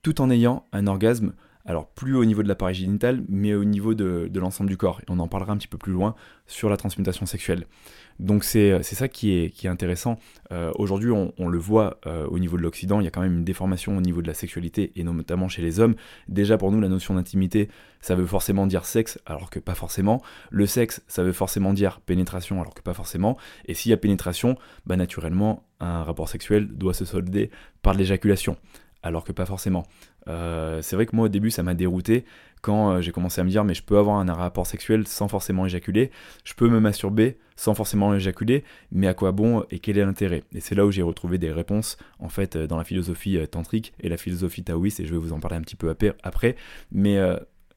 tout 0.03 0.21
en 0.21 0.31
ayant 0.31 0.67
un 0.73 0.87
orgasme 0.87 1.35
alors 1.69 1.87
plus 1.87 2.17
au 2.17 2.25
niveau 2.25 2.43
de 2.43 2.49
l'appareil 2.49 2.75
génital, 2.75 3.23
mais 3.29 3.53
au 3.55 3.63
niveau 3.63 3.93
de, 3.93 4.31
l'ensemble 4.35 4.71
du 4.71 4.79
corps. 4.79 5.01
Et 5.03 5.05
on 5.11 5.19
en 5.19 5.29
parlera 5.29 5.53
un 5.53 5.59
petit 5.59 5.69
peu 5.69 5.77
plus 5.77 5.93
loin 5.93 6.15
sur 6.47 6.71
la 6.71 6.79
transmutation 6.79 7.27
sexuelle. 7.27 7.67
Donc 8.21 8.43
c'est 8.43 8.83
ça 8.83 9.07
qui 9.07 9.33
est, 9.33 9.51
qui 9.51 9.67
est 9.67 9.71
intéressant. 9.71 10.19
Euh, 10.51 10.73
aujourd'hui, 10.77 11.11
on, 11.11 11.49
le 11.49 11.59
voit 11.59 12.01
euh, 12.07 12.27
au 12.27 12.39
niveau 12.39 12.57
de 12.57 12.63
l'Occident, 12.63 13.01
il 13.01 13.05
y 13.05 13.07
a 13.07 13.11
quand 13.11 13.21
même 13.21 13.37
une 13.37 13.45
déformation 13.45 13.99
au 13.99 14.01
niveau 14.01 14.23
de 14.23 14.27
la 14.27 14.33
sexualité, 14.33 14.93
et 14.97 15.05
notamment 15.05 15.49
chez 15.49 15.61
les 15.61 15.79
hommes. 15.79 15.95
Déjà 16.27 16.57
pour 16.57 16.73
nous, 16.73 16.81
la 16.81 16.89
notion 16.89 17.15
d'intimité, 17.15 17.69
ça 18.01 18.15
veut 18.15 18.27
forcément 18.27 18.67
dire 18.67 18.87
sexe, 18.87 19.21
alors 19.27 19.51
que 19.51 19.59
pas 19.59 19.75
forcément. 19.75 20.23
Le 20.51 20.67
sexe, 20.67 21.03
ça 21.07 21.23
veut 21.23 21.35
forcément 21.35 21.75
dire 21.75 22.01
pénétration, 22.01 22.63
alors 22.63 22.73
que 22.73 22.83
pas 22.83 22.95
forcément. 22.95 23.37
Et 23.67 23.75
s'il 23.75 23.91
y 23.91 23.93
a 23.93 23.99
pénétration, 23.99 24.57
bah 24.87 24.97
naturellement, 24.97 25.65
un 25.81 26.03
rapport 26.03 26.31
sexuel 26.31 26.67
doit 26.67 26.95
se 26.95 27.05
solder 27.05 27.51
par 27.83 27.93
l'éjaculation 27.93 28.57
alors 29.03 29.25
que 29.25 29.33
pas 29.33 29.47
forcément. 29.47 29.85
Euh, 30.29 30.83
c'est 30.83 30.97
vrai 30.97 31.07
que 31.07 31.15
moi 31.15 31.27
au 31.27 31.29
début 31.29 31.51
ça 31.51 31.63
m'a 31.63 31.75
dérouté 31.75 32.25
quand 32.61 32.91
euh, 32.91 33.01
j'ai 33.01 33.13
commencé 33.13 33.41
à 33.41 33.45
me 33.45 33.51
dire 33.51 33.65
mais 33.65 33.75
je 33.75 33.83
peux 33.83 33.97
avoir 33.97 34.19
un 34.19 34.33
rapport 34.33 34.67
sexuel 34.67 35.07
sans 35.07 35.29
forcément 35.29 35.65
éjaculer, 35.65 36.11
je 36.45 36.55
peux 36.55 36.69
me 36.69 36.81
masturber 36.81 37.39
sans 37.57 37.75
forcément 37.75 38.15
éjaculer, 38.15 38.65
mais 38.93 39.07
à 39.07 39.15
quoi 39.15 39.33
bon 39.33 39.65
et 39.71 39.79
quel 39.79 39.99
est 39.99 40.05
l'intérêt? 40.05 40.45
Et 40.55 40.61
c'est 40.61 40.75
là 40.75 40.85
où 40.85 40.91
j'ai 40.91 41.03
retrouvé 41.03 41.39
des 41.39 41.53
réponses 41.53 41.97
en 42.19 42.29
fait 42.29 42.57
euh, 42.57 42.67
dans 42.67 42.77
la 42.77 42.85
philosophie 42.85 43.39
tantrique 43.51 43.95
et 44.01 44.09
la 44.09 44.17
philosophie 44.17 44.65
taoïste 44.65 45.01
et 45.01 45.07
je 45.07 45.13
vais 45.13 45.19
vous 45.19 45.33
en 45.33 45.41
parler 45.41 45.57
un 45.57 45.63
petit 45.63 45.77
peu 45.77 45.95
après, 46.23 46.57
mais 46.93 47.19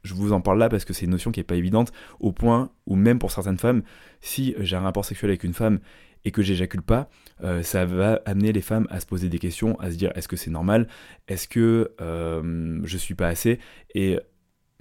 je 0.04 0.14
vous 0.14 0.34
en 0.34 0.42
parle 0.42 0.60
là 0.60 0.70
parce 0.70 0.86
que 0.86 0.94
c'est 0.94 1.06
une 1.06 1.12
notion 1.12 1.32
qui 1.32 1.40
n'est 1.40 1.46
pas 1.46 1.56
évidente 1.56 1.92
au 2.20 2.32
point 2.32 2.72
où 2.88 2.96
même 2.96 3.20
pour 3.20 3.32
certaines 3.32 3.60
femmes, 3.60 3.84
si 4.20 4.56
j'ai 4.60 4.76
un 4.76 4.82
rapport 4.82 5.06
sexuel 5.06 5.30
avec 5.30 5.44
une 5.44 5.54
femme 5.54 5.80
et 6.26 6.32
que 6.32 6.42
j'éjacule 6.42 6.82
pas, 6.82 7.10
euh, 7.44 7.64
ça 7.64 7.86
va 7.86 8.22
amener 8.26 8.52
les 8.52 8.62
femmes 8.62 8.88
à 8.90 9.00
se 9.00 9.06
poser 9.06 9.30
des 9.30 9.40
questions, 9.40 9.80
à 9.80 9.92
se 9.92 9.96
dire 9.96 10.12
est-ce 10.16 10.28
que 10.28 10.36
c'est 10.36 10.52
normal, 10.52 10.88
est-ce 11.28 11.48
que 11.48 11.92
euh, 12.02 12.80
je 12.84 12.98
suis 12.98 13.16
pas 13.16 13.28
assez, 13.28 13.60
et 13.96 14.20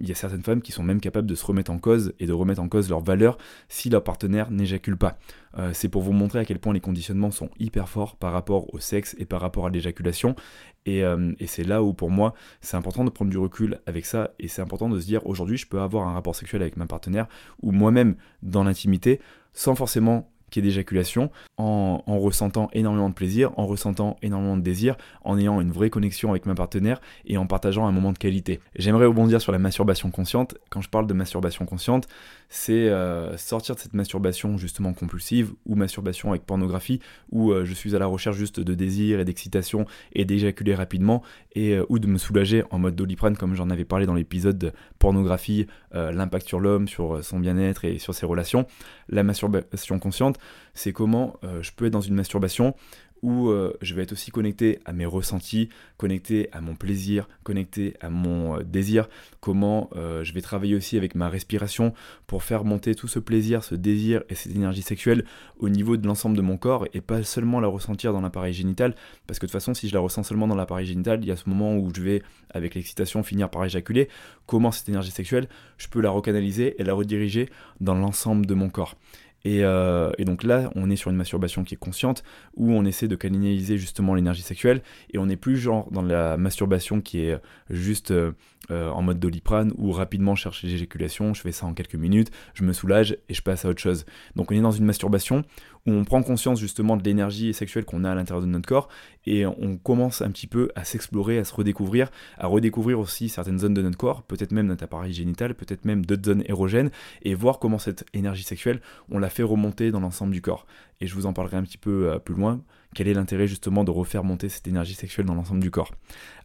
il 0.02 0.08
y 0.08 0.12
a 0.12 0.14
certaines 0.14 0.42
femmes 0.42 0.62
qui 0.62 0.72
sont 0.72 0.82
même 0.82 0.98
capables 0.98 1.26
de 1.26 1.34
se 1.34 1.44
remettre 1.44 1.70
en 1.70 1.78
cause 1.78 2.14
et 2.19 2.26
de 2.26 2.32
remettre 2.32 2.62
en 2.62 2.69
cause 2.69 2.88
leur 2.88 3.00
valeur 3.00 3.37
si 3.69 3.90
leur 3.90 4.02
partenaire 4.02 4.50
n'éjacule 4.50 4.96
pas. 4.96 5.19
Euh, 5.58 5.72
c'est 5.75 5.90
pour 5.90 6.00
vous 6.00 6.14
montrer 6.14 6.38
à 6.38 6.46
quel 6.46 6.58
point 6.58 6.72
les 6.72 6.81
conditionnements 6.81 7.31
sont 7.31 7.50
hyper 7.58 7.87
forts 7.87 8.16
par 8.16 8.32
rapport 8.32 8.72
au 8.72 8.78
sexe 8.78 9.14
et 9.19 9.26
par 9.26 9.42
rapport 9.42 9.66
à 9.66 9.70
l'éjaculation. 9.70 10.37
Et, 10.87 11.02
et 11.38 11.46
c'est 11.46 11.64
là 11.64 11.82
où 11.82 11.92
pour 11.92 12.10
moi 12.10 12.32
c'est 12.62 12.78
important 12.78 13.04
de 13.04 13.10
prendre 13.10 13.31
du 13.31 13.37
recul 13.37 13.81
avec 13.84 14.06
ça 14.06 14.31
et 14.38 14.48
c'est 14.48 14.62
important 14.62 14.88
de 14.88 14.98
se 14.98 15.04
dire 15.04 15.26
aujourd'hui 15.26 15.58
je 15.58 15.66
peux 15.66 15.78
avoir 15.78 16.08
un 16.08 16.14
rapport 16.14 16.34
sexuel 16.34 16.62
avec 16.62 16.78
ma 16.78 16.87
partenaire 16.87 17.28
ou 17.60 17.70
moi-même 17.70 18.16
dans 18.42 18.64
l'intimité 18.64 19.20
sans 19.52 19.75
forcément 19.75 20.32
qui 20.50 20.58
est 20.58 20.62
d'éjaculation, 20.62 21.31
en, 21.56 22.02
ressentant 22.06 22.69
énormément 22.73 23.08
de 23.08 23.14
plaisir, 23.14 23.52
en 23.56 23.67
ressentant 23.67 24.17
énormément 24.23 24.57
de 24.57 24.62
désir, 24.62 24.97
en 25.23 25.38
ayant 25.38 25.61
une 25.61 25.71
vraie 25.71 25.90
connexion 25.90 26.30
avec 26.30 26.47
ma 26.47 26.54
partenaire 26.54 27.00
et 27.25 27.38
en 27.38 27.47
partageant 27.47 27.87
un 27.87 27.92
moment 27.92 28.12
de 28.12 28.19
qualité. 28.19 28.61
J'aimerais 28.76 29.07
rebondir 29.07 29.40
sur 29.40 29.52
la 29.52 29.59
masturbation 29.59 30.11
consciente. 30.11 30.57
Quand 30.71 30.80
je 30.80 30.88
parle 30.88 31.07
de 31.07 31.14
masturbation 31.14 31.66
consciente, 31.66 32.09
c'est 32.49 32.88
euh, 32.88 33.37
sortir 33.37 33.76
de 33.76 33.80
cette 33.80 33.95
masturbation 33.95 34.59
justement 34.59 34.92
compulsive 34.92 35.52
ou 35.66 35.76
masturbation 35.76 36.30
avec 36.30 36.42
pornographie 36.42 37.00
où 37.30 37.52
euh, 37.52 37.64
je 37.64 37.73
suis 37.73 37.95
à 37.95 38.00
la 38.00 38.07
recherche 38.07 38.37
juste 38.37 38.59
de 38.59 38.75
désir 38.75 39.21
et 39.21 39.25
d'excitation 39.25 39.87
et 40.12 40.25
d'éjaculer 40.25 40.75
rapidement 40.75 41.23
et 41.52 41.75
euh, 41.75 41.87
ou 41.88 42.00
de 42.00 42.09
me 42.09 42.19
soulager 42.19 42.64
en 42.71 42.80
mode 42.80 42.97
doliprane 42.97 43.37
comme 43.37 43.54
j'en 43.54 43.71
avais 43.71 43.85
parlé 43.85 44.04
dans 44.04 44.14
l'épisode 44.14 44.59
de 44.59 44.73
pornographie, 44.99 45.66
l'impact 45.92 46.47
sur 46.47 46.61
l'homme, 46.61 46.88
sur 46.88 47.25
son 47.25 47.38
bien-être 47.38 47.85
et 47.85 47.99
sur 47.99 48.14
ses 48.14 48.26
relations. 48.26 48.66
La 49.09 49.23
masturbation 49.23 49.99
consciente, 49.99 50.38
c'est 50.75 50.92
comment 50.92 51.37
euh, 51.44 51.62
je 51.62 51.73
peux 51.73 51.87
être 51.87 51.92
dans 51.92 52.00
une 52.00 52.14
masturbation 52.14 52.75
où 53.23 53.50
euh, 53.50 53.76
je 53.82 53.94
vais 53.94 54.02
être 54.02 54.12
aussi 54.12 54.30
connecté 54.30 54.78
à 54.87 54.94
mes 54.94 55.04
ressentis, 55.04 55.68
connecté 55.99 56.49
à 56.52 56.62
mon 56.62 56.75
plaisir, 56.75 57.28
connecté 57.42 57.94
à 58.00 58.09
mon 58.09 58.56
euh, 58.56 58.62
désir, 58.62 59.11
comment 59.40 59.90
je 59.94 60.32
vais 60.32 60.40
travailler 60.40 60.75
aussi 60.75 60.97
avec 60.97 61.14
ma 61.14 61.28
respiration 61.28 61.92
pour 62.26 62.42
faire 62.42 62.64
monter 62.64 62.94
tout 62.94 63.09
ce 63.09 63.18
plaisir, 63.18 63.62
ce 63.64 63.75
désir 63.75 64.23
et 64.28 64.35
cette 64.35 64.54
énergie 64.54 64.82
sexuelle 64.82 65.25
au 65.59 65.68
niveau 65.68 65.97
de 65.97 66.06
l'ensemble 66.06 66.37
de 66.37 66.42
mon 66.42 66.56
corps 66.56 66.87
et 66.94 67.00
pas 67.00 67.23
seulement 67.23 67.61
la 67.61 67.68
ressentir 67.68 68.12
dans 68.12 68.20
l'appareil 68.20 68.52
génital, 68.54 68.94
parce 69.26 69.38
que 69.38 69.47
de 69.47 69.50
toute 69.50 69.61
façon 69.61 69.75
si 69.75 69.88
je 69.88 69.94
la 69.94 70.00
ressens 70.00 70.23
seulement 70.23 70.49
dans 70.49 70.54
l'appareil 70.54 70.87
génital, 70.87 71.20
il 71.23 71.28
y 71.28 71.30
a 71.30 71.37
ce 71.37 71.49
moment 71.49 71.76
où 71.76 71.90
je 71.94 72.00
vais 72.00 72.23
avec 72.54 72.75
l'excitation 72.75 73.23
finir 73.23 73.50
par 73.50 73.64
éjaculer, 73.64 74.09
comment 74.47 74.70
cette 74.73 74.88
énergie 74.88 75.11
sexuelle, 75.11 75.49
je 75.78 75.88
peux 75.88 76.00
la 76.00 76.11
recanaliser 76.11 76.80
et 76.80 76.85
la 76.85 76.94
rediriger 76.94 77.49
dans 77.80 77.94
l'ensemble 77.94 78.47
de 78.47 78.54
mon 78.54 78.70
corps. 78.70 78.97
Euh, 79.47 80.12
et, 80.18 80.25
donc 80.25 80.42
là, 80.42 80.70
on 80.75 80.90
est 80.90 80.97
sur 80.97 81.11
une 81.11 81.16
masturbation 81.16 81.64
qui 81.64 81.75
est 81.75 81.78
consciente, 81.78 82.23
où 82.54 82.73
on 82.73 82.85
essaie 82.85 83.09
de 83.09 83.16
canaliser 83.16 83.78
justement 83.78 84.14
l'énergie 84.14 84.42
sexuelle, 84.42 84.82
et 85.12 85.18
on 85.18 85.26
n'est 85.26 85.37
plus 85.37 85.56
genre 85.56 85.90
dans 85.90 86.02
la 86.02 86.37
masturbation 86.37 87.00
qui 87.00 87.20
est 87.20 87.38
juste 87.70 88.11
euh, 88.11 88.32
euh, 88.70 88.90
en 88.90 89.02
mode 89.02 89.18
doliprane, 89.18 89.73
où 89.76 89.90
rapidement 89.92 90.35
je 90.35 90.42
cherche 90.42 90.62
l'éjaculation, 90.62 91.35
je 91.35 91.40
fais 91.40 91.52
ça 91.52 91.66
en 91.66 91.75
quelques 91.75 91.94
minutes, 91.94 92.30
je 92.54 92.64
me 92.64 92.73
soulage 92.73 93.16
et 93.28 93.35
je 93.35 93.42
passe 93.42 93.64
à 93.64 93.68
autre 93.68 93.80
chose. 93.80 94.04
Donc 94.37 94.52
on 94.52 94.54
est 94.54 94.61
dans 94.61 94.70
une 94.70 94.85
masturbation 94.85 95.44
où 95.87 95.92
on 95.92 96.04
prend 96.04 96.22
conscience 96.22 96.60
justement 96.60 96.96
de 96.96 97.02
l'énergie 97.02 97.54
sexuelle 97.54 97.84
qu'on 97.84 98.04
a 98.04 98.10
à 98.10 98.14
l'intérieur 98.14 98.42
de 98.42 98.50
notre 98.50 98.68
corps 98.68 98.88
et 99.26 99.46
on 99.46 99.76
commence 99.76 100.22
un 100.22 100.30
petit 100.30 100.46
peu 100.46 100.70
à 100.75 100.84
s'explorer, 100.84 101.38
à 101.38 101.44
se 101.44 101.54
redécouvrir, 101.54 102.10
à 102.38 102.46
redécouvrir 102.46 102.99
aussi 102.99 103.28
certaines 103.28 103.58
zones 103.58 103.75
de 103.75 103.82
notre 103.82 103.96
corps, 103.96 104.22
peut-être 104.22 104.52
même 104.52 104.66
notre 104.66 104.84
appareil 104.84 105.12
génital, 105.12 105.54
peut-être 105.54 105.84
même 105.84 106.04
d'autres 106.04 106.25
zones 106.25 106.44
érogènes, 106.46 106.90
et 107.22 107.34
voir 107.34 107.58
comment 107.58 107.78
cette 107.78 108.04
énergie 108.14 108.42
sexuelle, 108.42 108.80
on 109.10 109.18
la 109.18 109.30
fait 109.30 109.42
remonter 109.42 109.90
dans 109.90 110.00
l'ensemble 110.00 110.32
du 110.32 110.40
corps. 110.40 110.66
Et 111.00 111.06
je 111.06 111.14
vous 111.14 111.26
en 111.26 111.32
parlerai 111.32 111.56
un 111.56 111.62
petit 111.62 111.78
peu 111.78 112.10
euh, 112.10 112.18
plus 112.18 112.34
loin, 112.34 112.60
quel 112.94 113.08
est 113.08 113.14
l'intérêt 113.14 113.46
justement 113.46 113.84
de 113.84 113.90
refaire 113.90 114.25
monter 114.25 114.49
cette 114.49 114.66
énergie 114.68 114.94
sexuelle 114.94 115.26
dans 115.26 115.34
l'ensemble 115.34 115.60
du 115.60 115.70
corps? 115.70 115.92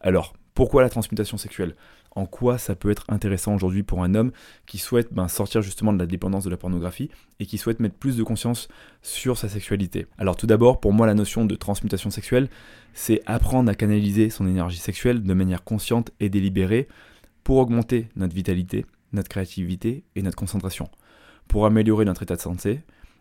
Alors, 0.00 0.34
pourquoi 0.56 0.80
la 0.80 0.88
transmutation 0.88 1.36
sexuelle? 1.36 1.76
En 2.12 2.24
quoi 2.24 2.56
ça 2.56 2.74
peut 2.74 2.90
être 2.90 3.04
intéressant 3.10 3.54
aujourd'hui 3.54 3.82
pour 3.82 4.02
un 4.02 4.14
homme 4.14 4.32
qui 4.64 4.78
souhaite 4.78 5.12
ben, 5.12 5.28
sortir 5.28 5.60
justement 5.60 5.92
de 5.92 5.98
la 5.98 6.06
dépendance 6.06 6.44
de 6.44 6.50
la 6.50 6.56
pornographie 6.56 7.10
et 7.38 7.44
qui 7.44 7.58
souhaite 7.58 7.78
mettre 7.78 7.94
plus 7.94 8.16
de 8.16 8.22
conscience 8.22 8.68
sur 9.02 9.36
sa 9.36 9.50
sexualité? 9.50 10.06
Alors 10.16 10.34
tout 10.34 10.46
d'abord, 10.46 10.80
pour 10.80 10.94
moi, 10.94 11.06
la 11.06 11.12
notion 11.12 11.44
de 11.44 11.54
transmutation 11.56 12.08
sexuelle, 12.08 12.48
c'est 12.94 13.20
apprendre 13.26 13.70
à 13.70 13.74
canaliser 13.74 14.30
son 14.30 14.48
énergie 14.48 14.78
sexuelle 14.78 15.22
de 15.22 15.34
manière 15.34 15.62
consciente 15.62 16.10
et 16.20 16.30
délibérée 16.30 16.88
pour 17.44 17.58
augmenter 17.58 18.08
notre 18.16 18.34
vitalité, 18.34 18.86
notre 19.12 19.28
créativité 19.28 20.04
et 20.14 20.22
notre 20.22 20.36
concentration, 20.36 20.88
pour 21.48 21.66
améliorer 21.66 22.06
notre 22.06 22.22
état 22.22 22.36
de 22.36 22.40
santé 22.40 22.80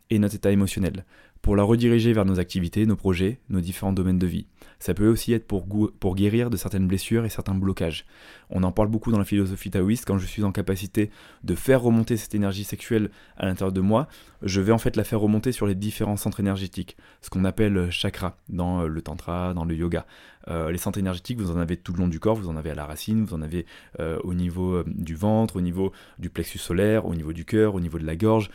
et 0.10 0.20
notre 0.20 0.36
état 0.36 0.52
émotionnel, 0.52 1.04
pour 1.46 1.56
la 1.56 1.62
rediriger 1.62 2.12
vers 2.12 2.26
nos 2.26 2.40
activités, 2.40 2.88
nos 2.88 2.96
projets, 2.96 3.38
nos 3.50 3.62
différents 3.62 3.94
domaines 3.94 4.18
de 4.18 4.26
vie. 4.26 4.48
Ça 4.80 4.96
peut 4.96 5.08
aussi 5.08 5.32
être 5.32 5.46
pour, 5.46 6.16
guérir 6.16 6.50
de 6.50 6.58
certaines 6.58 6.88
blessures 6.88 7.24
et 7.24 7.30
certains 7.30 7.54
blocages. 7.54 8.08
On 8.50 8.64
en 8.64 8.72
parle 8.72 8.88
beaucoup 8.88 9.12
dans 9.12 9.20
la 9.20 9.26
philosophie 9.26 9.70
taoïste, 9.70 10.06
quand 10.08 10.18
je 10.18 10.26
suis 10.26 10.44
en 10.44 10.52
capacité 10.52 11.12
de 11.44 11.54
faire 11.54 11.84
remonter 11.84 12.18
cette 12.18 12.34
énergie 12.34 12.64
sexuelle 12.64 13.12
à 13.38 13.46
l'intérieur 13.46 13.72
de 13.72 13.82
moi, 13.82 14.08
je 14.42 14.60
vais 14.60 14.72
en 14.72 14.80
fait 14.80 14.96
la 14.96 15.04
faire 15.04 15.20
remonter 15.20 15.52
sur 15.52 15.68
les 15.68 15.76
différents 15.76 16.18
centres 16.18 16.40
énergétiques, 16.40 16.98
ce 17.22 17.30
qu'on 17.30 17.46
appelle 17.46 17.92
chakra 17.92 18.38
dans 18.50 18.84
le 18.84 19.02
tantra, 19.04 19.54
dans 19.54 19.66
le 19.66 19.76
yoga. 19.76 20.08
Euh, 20.48 20.72
les 20.72 20.78
centres 20.78 21.00
énergétiques, 21.00 21.40
vous 21.40 21.52
en 21.52 21.58
avez 21.58 21.78
tout 21.78 21.94
le 21.94 22.00
long 22.00 22.08
du 22.08 22.20
corps, 22.20 22.36
vous 22.36 22.50
en 22.50 22.56
avez 22.56 22.70
à 22.70 22.76
la 22.76 22.86
racine, 22.86 23.24
vous 23.24 23.34
en 23.34 23.42
avez 23.42 23.66
euh, 24.00 24.20
au 24.24 24.34
niveau 24.34 24.74
euh, 24.74 24.84
du 24.88 25.16
ventre, 25.16 25.56
au 25.56 25.62
niveau 25.62 25.92
du 26.20 26.30
plexus 26.30 26.60
solaire, 26.60 27.06
au 27.06 27.16
niveau 27.16 27.34
du 27.34 27.46
cœur, 27.46 27.76
au 27.76 27.80
niveau 27.80 27.98
de 27.98 28.06
la 28.06 28.16
gorge, 28.16 28.50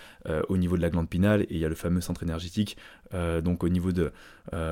au 0.48 0.56
niveau 0.56 0.76
de 0.76 0.82
la 0.82 0.90
glande 0.90 1.08
pinale, 1.08 1.42
et 1.42 1.54
il 1.54 1.58
y 1.58 1.64
a 1.64 1.68
le 1.68 1.74
fameux 1.74 2.00
centre 2.00 2.22
énergétique 2.22 2.76
donc 3.12 3.64
au 3.64 3.68
niveau 3.68 3.90
de, 3.90 4.12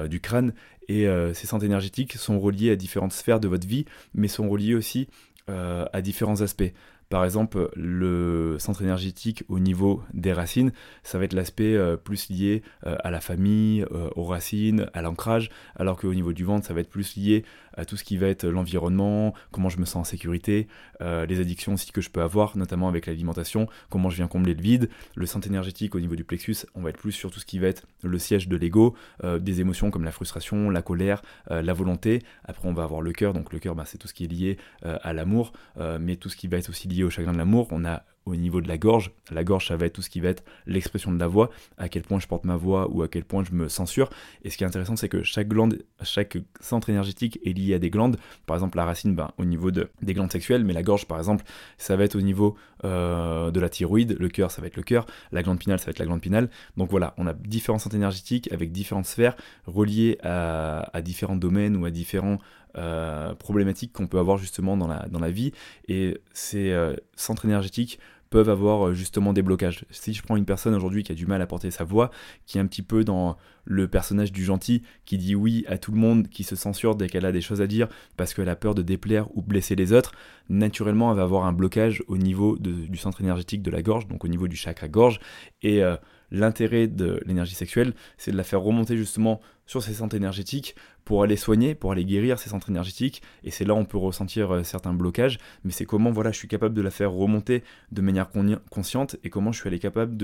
du 0.08 0.20
crâne. 0.20 0.52
Et 0.88 1.06
ces 1.34 1.46
centres 1.46 1.64
énergétiques 1.64 2.14
sont 2.14 2.38
reliés 2.38 2.70
à 2.70 2.76
différentes 2.76 3.12
sphères 3.12 3.40
de 3.40 3.48
votre 3.48 3.66
vie, 3.66 3.84
mais 4.14 4.28
sont 4.28 4.48
reliés 4.48 4.74
aussi 4.74 5.08
à 5.48 6.00
différents 6.00 6.40
aspects. 6.40 6.72
Par 7.08 7.24
exemple, 7.24 7.70
le 7.74 8.56
centre 8.58 8.82
énergétique 8.82 9.42
au 9.48 9.60
niveau 9.60 10.02
des 10.12 10.32
racines, 10.32 10.72
ça 11.02 11.18
va 11.18 11.24
être 11.24 11.32
l'aspect 11.32 11.74
euh, 11.74 11.96
plus 11.96 12.28
lié 12.28 12.62
euh, 12.86 12.96
à 13.02 13.10
la 13.10 13.20
famille, 13.20 13.82
euh, 13.92 14.10
aux 14.14 14.24
racines, 14.24 14.90
à 14.92 15.00
l'ancrage, 15.00 15.48
alors 15.76 15.98
qu'au 15.98 16.12
niveau 16.12 16.34
du 16.34 16.44
ventre, 16.44 16.66
ça 16.66 16.74
va 16.74 16.80
être 16.80 16.90
plus 16.90 17.16
lié 17.16 17.44
à 17.78 17.86
tout 17.86 17.96
ce 17.96 18.04
qui 18.04 18.18
va 18.18 18.26
être 18.26 18.46
l'environnement, 18.46 19.32
comment 19.50 19.70
je 19.70 19.78
me 19.78 19.86
sens 19.86 19.96
en 19.96 20.04
sécurité, 20.04 20.68
les 21.00 21.40
addictions 21.40 21.74
aussi 21.74 21.90
que 21.92 22.00
je 22.00 22.10
peux 22.10 22.20
avoir, 22.20 22.56
notamment 22.56 22.88
avec 22.88 23.06
l'alimentation, 23.06 23.68
comment 23.88 24.10
je 24.10 24.16
viens 24.16 24.26
combler 24.26 24.52
le 24.52 24.60
vide. 24.60 24.90
Le 25.14 25.24
centre 25.24 25.46
énergétique 25.46 25.94
au 25.94 26.00
niveau 26.00 26.16
du 26.16 26.24
plexus, 26.24 26.56
on 26.74 26.82
va 26.82 26.90
être 26.90 26.98
plus 26.98 27.12
sur 27.12 27.30
tout 27.30 27.40
ce 27.40 27.46
qui 27.46 27.58
va 27.58 27.68
être 27.68 27.86
le 28.02 28.18
siège 28.18 28.48
de 28.48 28.56
l'ego, 28.56 28.94
des 29.24 29.60
émotions 29.60 29.90
comme 29.90 30.04
la 30.04 30.12
frustration, 30.12 30.68
la 30.70 30.82
colère, 30.82 31.22
la 31.48 31.72
volonté. 31.72 32.22
Après, 32.44 32.68
on 32.68 32.74
va 32.74 32.82
avoir 32.82 33.00
le 33.00 33.12
cœur, 33.12 33.32
donc 33.32 33.52
le 33.52 33.58
cœur, 33.58 33.74
bah, 33.74 33.84
c'est 33.86 33.98
tout 33.98 34.08
ce 34.08 34.14
qui 34.14 34.24
est 34.24 34.28
lié 34.28 34.58
à 34.82 35.12
l'amour, 35.12 35.52
mais 36.00 36.16
tout 36.16 36.28
ce 36.28 36.36
qui 36.36 36.48
va 36.48 36.58
être 36.58 36.68
aussi 36.68 36.88
lié 36.88 37.04
au 37.04 37.10
chagrin 37.10 37.32
de 37.32 37.38
l'amour, 37.38 37.68
on 37.70 37.84
a 37.84 38.02
au 38.28 38.36
niveau 38.36 38.60
de 38.60 38.68
la 38.68 38.78
gorge. 38.78 39.12
La 39.30 39.44
gorge, 39.44 39.68
ça 39.68 39.76
va 39.76 39.86
être 39.86 39.94
tout 39.94 40.02
ce 40.02 40.10
qui 40.10 40.20
va 40.20 40.28
être 40.28 40.44
l'expression 40.66 41.12
de 41.12 41.18
la 41.18 41.26
voix, 41.26 41.50
à 41.76 41.88
quel 41.88 42.02
point 42.02 42.18
je 42.18 42.26
porte 42.26 42.44
ma 42.44 42.56
voix 42.56 42.88
ou 42.90 43.02
à 43.02 43.08
quel 43.08 43.24
point 43.24 43.44
je 43.44 43.52
me 43.52 43.68
censure. 43.68 44.10
Et 44.42 44.50
ce 44.50 44.56
qui 44.56 44.64
est 44.64 44.66
intéressant, 44.66 44.96
c'est 44.96 45.08
que 45.08 45.22
chaque 45.22 45.48
glande, 45.48 45.82
chaque 46.02 46.38
centre 46.60 46.90
énergétique 46.90 47.38
est 47.44 47.52
lié 47.52 47.74
à 47.74 47.78
des 47.78 47.90
glandes. 47.90 48.18
Par 48.46 48.56
exemple, 48.56 48.76
la 48.76 48.84
racine, 48.84 49.14
ben, 49.14 49.30
au 49.38 49.44
niveau 49.44 49.70
de, 49.70 49.88
des 50.02 50.14
glandes 50.14 50.32
sexuelles, 50.32 50.64
mais 50.64 50.72
la 50.72 50.82
gorge, 50.82 51.06
par 51.06 51.18
exemple, 51.18 51.44
ça 51.76 51.96
va 51.96 52.04
être 52.04 52.16
au 52.16 52.20
niveau 52.20 52.56
euh, 52.84 53.50
de 53.50 53.60
la 53.60 53.68
thyroïde. 53.68 54.16
Le 54.18 54.28
cœur, 54.28 54.50
ça 54.50 54.60
va 54.60 54.68
être 54.68 54.76
le 54.76 54.82
cœur. 54.82 55.06
La 55.32 55.42
glande 55.42 55.58
pinale, 55.58 55.78
ça 55.78 55.86
va 55.86 55.90
être 55.90 55.98
la 55.98 56.06
glande 56.06 56.20
pinale. 56.20 56.48
Donc 56.76 56.90
voilà, 56.90 57.14
on 57.18 57.26
a 57.26 57.32
différents 57.32 57.78
centres 57.78 57.96
énergétiques 57.96 58.50
avec 58.52 58.72
différentes 58.72 59.06
sphères 59.06 59.36
reliées 59.66 60.18
à, 60.22 61.00
différents 61.02 61.36
domaines 61.36 61.76
ou 61.76 61.84
à 61.84 61.90
différents 61.90 62.38
euh, 62.76 63.34
problématiques 63.34 63.92
qu'on 63.92 64.06
peut 64.06 64.18
avoir 64.18 64.36
justement 64.36 64.76
dans 64.76 64.86
la, 64.86 65.06
dans 65.08 65.20
la 65.20 65.30
vie. 65.30 65.52
Et 65.88 66.20
ces 66.32 66.70
euh, 66.70 66.94
centres 67.16 67.44
énergétiques 67.44 67.98
peuvent 68.30 68.50
avoir 68.50 68.88
euh, 68.88 68.94
justement 68.94 69.32
des 69.32 69.42
blocages. 69.42 69.84
Si 69.90 70.12
je 70.12 70.22
prends 70.22 70.36
une 70.36 70.44
personne 70.44 70.74
aujourd'hui 70.74 71.02
qui 71.02 71.12
a 71.12 71.14
du 71.14 71.26
mal 71.26 71.42
à 71.42 71.46
porter 71.46 71.70
sa 71.70 71.84
voix, 71.84 72.10
qui 72.46 72.58
est 72.58 72.60
un 72.60 72.66
petit 72.66 72.82
peu 72.82 73.04
dans 73.04 73.36
le 73.64 73.88
personnage 73.88 74.32
du 74.32 74.44
gentil, 74.44 74.82
qui 75.04 75.18
dit 75.18 75.34
oui 75.34 75.64
à 75.68 75.78
tout 75.78 75.92
le 75.92 75.98
monde, 75.98 76.28
qui 76.28 76.44
se 76.44 76.56
censure 76.56 76.96
dès 76.96 77.08
qu'elle 77.08 77.26
a 77.26 77.32
des 77.32 77.40
choses 77.40 77.60
à 77.60 77.66
dire 77.66 77.88
parce 78.16 78.34
qu'elle 78.34 78.48
a 78.48 78.56
peur 78.56 78.74
de 78.74 78.82
déplaire 78.82 79.28
ou 79.36 79.42
blesser 79.42 79.76
les 79.76 79.92
autres, 79.92 80.12
naturellement 80.48 81.10
elle 81.10 81.18
va 81.18 81.22
avoir 81.24 81.44
un 81.44 81.52
blocage 81.52 82.02
au 82.08 82.16
niveau 82.16 82.56
du 82.58 82.96
centre 82.96 83.20
énergétique 83.20 83.62
de 83.62 83.70
la 83.70 83.82
gorge, 83.82 84.08
donc 84.08 84.24
au 84.24 84.28
niveau 84.28 84.48
du 84.48 84.56
chakra 84.56 84.88
gorge, 84.88 85.20
et 85.62 85.82
euh, 85.82 85.96
l'intérêt 86.30 86.86
de 86.86 87.20
l'énergie 87.26 87.54
sexuelle, 87.54 87.94
c'est 88.16 88.32
de 88.32 88.36
la 88.36 88.44
faire 88.44 88.60
remonter 88.60 88.96
justement 88.96 89.40
sur 89.68 89.82
ses 89.84 89.94
centres 89.94 90.16
énergétiques 90.16 90.74
pour 91.04 91.22
aller 91.22 91.36
soigner, 91.36 91.74
pour 91.74 91.92
aller 91.92 92.04
guérir 92.04 92.38
ces 92.38 92.50
centres 92.50 92.68
énergétiques. 92.68 93.22
Et 93.44 93.50
c'est 93.50 93.64
là 93.64 93.74
où 93.74 93.78
on 93.78 93.84
peut 93.84 93.96
ressentir 93.96 94.52
euh, 94.52 94.62
certains 94.62 94.92
blocages, 94.92 95.38
mais 95.64 95.70
c'est 95.70 95.84
comment 95.84 96.10
voilà, 96.10 96.32
je 96.32 96.36
suis 96.36 96.48
capable 96.48 96.74
de 96.74 96.82
la 96.82 96.90
faire 96.90 97.12
remonter 97.12 97.62
de 97.92 98.02
manière 98.02 98.28
consciente 98.70 99.16
et 99.24 99.30
comment 99.30 99.52
je 99.52 99.60
suis 99.60 99.68
allé 99.68 99.78
capable 99.78 100.16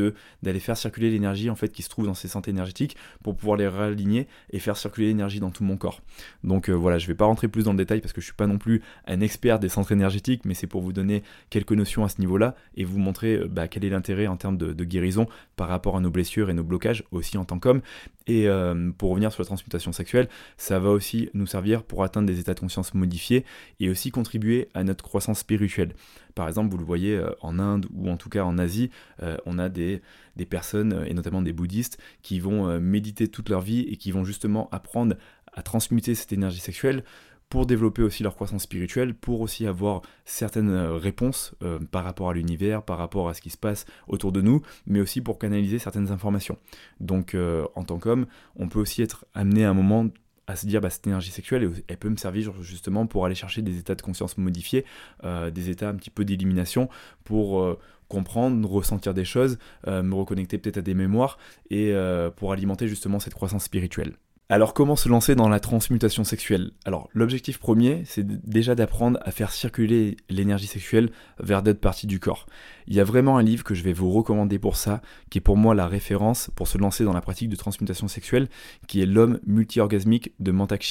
d'aller 0.43 0.61
faire 0.61 0.77
circuler 0.77 1.11
l'énergie 1.11 1.49
en 1.49 1.55
fait 1.55 1.69
qui 1.69 1.83
se 1.83 1.89
trouve 1.89 2.07
dans 2.07 2.15
ces 2.15 2.29
centres 2.29 2.49
énergétiques 2.49 2.97
pour 3.23 3.37
pouvoir 3.37 3.57
les 3.57 3.69
réaligner 3.69 4.27
et 4.51 4.59
faire 4.59 4.77
circuler 4.77 5.07
l'énergie 5.07 5.41
dans 5.41 5.51
tout 5.51 5.65
mon 5.65 5.77
corps. 5.77 6.01
Donc 6.43 6.69
euh, 6.69 6.73
voilà, 6.73 6.99
je 6.99 7.07
vais 7.07 7.15
pas 7.15 7.27
rentrer 7.27 7.49
plus 7.49 7.65
dans 7.65 7.73
le 7.73 7.79
détail 7.79 8.01
parce 8.01 8.13
que 8.13 8.21
je 8.21 8.27
suis 8.27 8.35
pas 8.35 8.47
non 8.47 8.59
plus 8.59 8.83
un 9.07 9.21
expert 9.21 9.59
des 9.59 9.69
centres 9.69 9.93
énergétiques, 9.93 10.45
mais 10.45 10.55
c'est 10.55 10.67
pour 10.67 10.83
vous 10.83 10.93
donner 10.93 11.23
quelques 11.51 11.73
notions 11.73 12.05
à 12.05 12.09
ce 12.09 12.21
niveau-là 12.21 12.55
et 12.77 12.85
vous 12.85 12.99
montrer 12.99 13.37
euh, 13.37 13.49
bah, 13.49 13.69
quel 13.69 13.85
est 13.85 13.91
l'intérêt 13.91 14.27
en 14.27 14.37
termes 14.37 14.57
de, 14.57 14.85
guérison 14.85 15.27
par 15.57 15.69
rapport 15.69 15.97
à 15.97 16.01
nos 16.01 16.11
blessures 16.11 16.51
et 16.51 16.55
nos 16.55 16.65
blocages 16.65 17.05
aussi 17.11 17.39
en 17.39 17.45
tant 17.45 17.59
qu'homme. 17.59 17.81
Et 18.27 18.49
pour 18.97 19.11
revenir 19.11 19.33
sur 19.33 19.43
la 19.43 19.47
transmutation 19.47 19.93
sexuelle, 19.93 20.29
ça 20.57 20.79
va 20.79 20.89
aussi 20.91 21.29
nous 21.35 21.47
servir 21.47 21.83
pour 21.83 22.05
atteindre 22.05 22.27
des 22.27 22.41
états 22.41 22.55
de 22.55 22.61
conscience 22.61 22.95
modifiés 22.95 23.45
et 23.81 23.91
aussi 23.91 24.11
contribuer 24.11 24.69
à 24.73 24.83
notre 24.83 25.05
croissance 25.05 25.41
spirituelle. 25.41 25.95
Par 26.35 26.49
exemple, 26.49 26.71
vous 26.71 26.79
le 26.79 26.85
voyez 26.85 27.17
euh, 27.17 27.31
en 27.41 27.59
Inde 27.59 27.87
ou 27.95 28.11
en 28.11 28.17
tout 28.17 28.29
cas 28.29 28.45
en 28.45 28.59
Asie, 28.59 28.91
euh, 29.23 29.37
on 29.47 29.59
a 29.59 29.69
des, 29.69 30.03
personnes, 30.49 30.93
euh, 30.93 31.05
et 31.05 31.15
notamment 31.15 31.43
des 31.43 31.53
bouddhistes, 31.53 31.99
qui 32.23 32.41
vont 32.41 32.79
méditer 32.81 33.29
toute 33.29 33.49
leur 33.49 33.61
vie 33.61 33.81
et 33.81 33.97
qui 33.97 34.11
vont 34.11 34.25
justement 34.25 34.69
apprendre 34.73 35.17
à 35.53 35.63
transmuter 35.63 36.15
cette 36.15 36.33
énergie 36.33 36.61
sexuelle 36.61 37.05
pour 37.49 37.67
développer 37.67 38.03
aussi 38.03 38.23
leur 38.23 38.35
croissance 38.35 38.63
spirituelle, 38.63 39.15
pour 39.15 39.41
aussi 39.41 39.67
avoir 39.67 40.03
certaines 40.25 40.75
réponses 40.77 41.55
par 41.93 42.03
rapport 42.03 42.31
à 42.31 42.35
l'univers, 42.35 42.83
par 42.83 42.99
rapport 42.99 43.29
à 43.29 43.35
ce 43.35 43.41
qui 43.41 43.51
se 43.51 43.57
passe 43.57 43.87
autour 44.09 44.33
de 44.33 44.41
nous, 44.41 44.61
mais 44.87 45.01
aussi 45.01 45.21
pour 45.21 45.39
canaliser 45.39 45.79
certaines 45.79 46.11
informations. 46.11 46.59
Donc 46.99 47.37
en 47.75 47.85
tant 47.85 47.99
qu'homme, 47.99 48.27
on 48.57 48.69
peut 48.69 48.81
aussi 48.81 49.03
être 49.03 49.25
amené 49.35 49.65
à 49.65 49.71
un 49.71 49.75
moment 49.75 50.09
à 50.47 50.57
se 50.57 50.67
dire 50.67 50.81
bah, 50.81 50.91
cette 50.91 51.07
énergie 51.07 51.31
sexuelle 51.31 51.71
elle 51.89 51.97
peut 51.97 52.09
me 52.09 52.17
servir 52.17 52.53
justement 52.63 53.07
pour 53.07 53.25
aller 53.25 53.35
chercher 53.35 53.63
des 53.63 53.79
états 53.79 53.95
de 53.95 54.03
conscience 54.03 54.37
modifiés, 54.39 54.85
euh, 55.25 55.51
des 55.51 55.71
états 55.71 55.89
un 55.89 55.95
petit 55.95 56.11
peu 56.11 56.25
d'élimination 56.25 56.89
pour 57.25 57.61
euh, 57.61 57.79
comprendre, 58.09 58.69
ressentir 58.69 59.15
des 59.15 59.25
choses, 59.25 59.59
euh, 59.87 60.03
me 60.03 60.15
reconnecter 60.15 60.59
peut-être 60.59 60.79
à 60.79 60.83
des 60.83 60.95
mémoires 60.95 61.39
et 61.71 61.95
pour 62.37 62.53
alimenter 62.53 62.89
justement 62.89 63.19
cette 63.19 63.35
croissance 63.35 63.65
spirituelle. 63.65 64.15
Alors 64.55 64.73
comment 64.73 64.95
se 64.95 65.09
lancer 65.09 65.35
dans 65.35 65.49
la 65.49 65.59
transmutation 65.59 66.23
sexuelle? 66.23 66.71
Alors 66.85 67.09
l'objectif 67.13 67.59
premier, 67.59 68.05
c'est 68.07 68.25
déjà 68.25 68.77
d'apprendre 68.77 69.19
à 69.25 69.33
faire 69.33 69.51
circuler 69.51 70.17
l'énergie 70.31 70.69
sexuelle 70.69 71.11
vers 71.41 71.61
d'autres 71.61 71.81
parties 71.81 72.07
du 72.07 72.21
corps. 72.21 72.47
Il 72.87 72.95
y 72.95 73.01
a 73.01 73.05
vraiment 73.05 73.37
un 73.37 73.43
livre 73.43 73.65
que 73.65 73.75
je 73.75 73.83
vais 73.83 73.93
vous 73.93 74.13
recommander 74.13 74.61
pour 74.61 74.77
ça, 74.77 75.03
qui 75.29 75.39
est 75.39 75.41
pour 75.41 75.57
moi 75.57 75.75
la 75.75 75.89
référence 75.89 76.53
pour 76.55 76.69
se 76.69 76.79
lancer 76.79 77.03
dans 77.03 77.13
la 77.13 77.21
pratique 77.21 77.49
de 77.49 77.57
transmutation 77.57 78.07
sexuelle, 78.07 78.49
qui 78.87 79.03
est 79.03 79.07
L'homme 79.07 79.41
multi-orgasmique 79.45 80.35
de 80.39 80.53
Mantak 80.53 80.87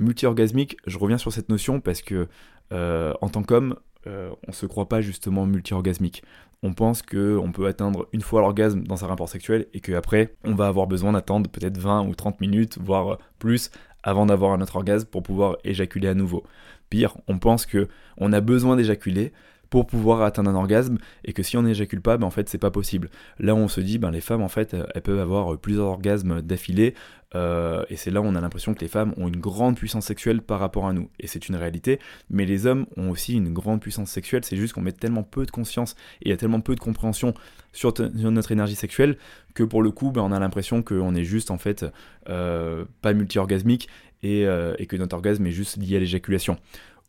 Multi-orgasmique, 0.00 0.76
je 0.88 0.98
reviens 0.98 1.18
sur 1.18 1.32
cette 1.32 1.50
notion 1.50 1.80
parce 1.80 2.02
que 2.02 2.26
euh, 2.72 3.14
en 3.20 3.28
tant 3.28 3.44
qu'homme, 3.44 3.76
euh, 4.06 4.30
on 4.48 4.52
se 4.52 4.66
croit 4.66 4.88
pas 4.88 5.00
justement 5.00 5.46
multi-orgasmique 5.46 6.22
on 6.62 6.74
pense 6.74 7.02
qu'on 7.02 7.52
peut 7.52 7.66
atteindre 7.66 8.06
une 8.12 8.20
fois 8.20 8.42
l'orgasme 8.42 8.82
dans 8.82 9.04
un 9.04 9.08
rapport 9.08 9.28
sexuel 9.28 9.66
et 9.72 9.80
qu'après, 9.80 10.34
on 10.44 10.54
va 10.54 10.66
avoir 10.66 10.86
besoin 10.86 11.12
d'attendre 11.12 11.48
peut-être 11.48 11.78
20 11.78 12.06
ou 12.06 12.14
30 12.14 12.40
minutes, 12.40 12.78
voire 12.78 13.18
plus, 13.38 13.70
avant 14.02 14.26
d'avoir 14.26 14.52
un 14.52 14.60
autre 14.60 14.76
orgasme 14.76 15.06
pour 15.06 15.22
pouvoir 15.22 15.56
éjaculer 15.64 16.08
à 16.08 16.14
nouveau. 16.14 16.44
Pire, 16.90 17.16
on 17.28 17.38
pense 17.38 17.66
que 17.66 17.88
on 18.18 18.32
a 18.32 18.40
besoin 18.40 18.76
d'éjaculer 18.76 19.32
pour 19.70 19.86
pouvoir 19.86 20.22
atteindre 20.22 20.50
un 20.50 20.54
orgasme 20.54 20.98
et 21.24 21.32
que 21.32 21.42
si 21.42 21.56
on 21.56 21.62
n'éjacule 21.62 22.02
pas, 22.02 22.18
ben 22.18 22.26
en 22.26 22.30
fait 22.30 22.48
c'est 22.48 22.58
pas 22.58 22.70
possible. 22.70 23.08
Là 23.38 23.54
on 23.54 23.68
se 23.68 23.80
dit 23.80 23.98
ben 23.98 24.10
les 24.10 24.20
femmes 24.20 24.42
en 24.42 24.48
fait 24.48 24.76
elles 24.94 25.02
peuvent 25.02 25.20
avoir 25.20 25.56
plusieurs 25.58 25.86
orgasmes 25.86 26.42
d'affilée 26.42 26.94
euh, 27.36 27.84
et 27.88 27.96
c'est 27.96 28.10
là 28.10 28.20
où 28.20 28.24
on 28.24 28.34
a 28.34 28.40
l'impression 28.40 28.74
que 28.74 28.80
les 28.80 28.88
femmes 28.88 29.14
ont 29.16 29.28
une 29.28 29.38
grande 29.38 29.76
puissance 29.76 30.06
sexuelle 30.06 30.42
par 30.42 30.58
rapport 30.58 30.86
à 30.86 30.92
nous 30.92 31.08
et 31.20 31.26
c'est 31.26 31.48
une 31.48 31.56
réalité. 31.56 32.00
Mais 32.28 32.44
les 32.44 32.66
hommes 32.66 32.86
ont 32.96 33.10
aussi 33.10 33.34
une 33.34 33.52
grande 33.52 33.80
puissance 33.80 34.10
sexuelle. 34.10 34.44
C'est 34.44 34.56
juste 34.56 34.74
qu'on 34.74 34.80
met 34.80 34.92
tellement 34.92 35.22
peu 35.22 35.46
de 35.46 35.50
conscience 35.50 35.94
et 36.22 36.30
il 36.30 36.32
a 36.32 36.36
tellement 36.36 36.60
peu 36.60 36.74
de 36.74 36.80
compréhension 36.80 37.34
sur, 37.72 37.94
notre 38.14 38.50
énergie 38.50 38.74
sexuelle 38.74 39.16
que 39.54 39.62
pour 39.62 39.82
le 39.82 39.90
coup 39.92 40.10
ben, 40.10 40.22
on 40.22 40.32
a 40.32 40.40
l'impression 40.40 40.82
qu'on 40.82 41.14
est 41.14 41.24
juste 41.24 41.50
en 41.50 41.58
fait 41.58 41.86
euh, 42.28 42.84
pas 43.00 43.12
multi-orgasmique 43.12 43.88
euh, 44.24 44.74
et 44.78 44.86
que 44.86 44.96
notre 44.96 45.14
orgasme 45.14 45.46
est 45.46 45.52
juste 45.52 45.76
lié 45.76 45.96
à 45.96 46.00
l'éjaculation. 46.00 46.58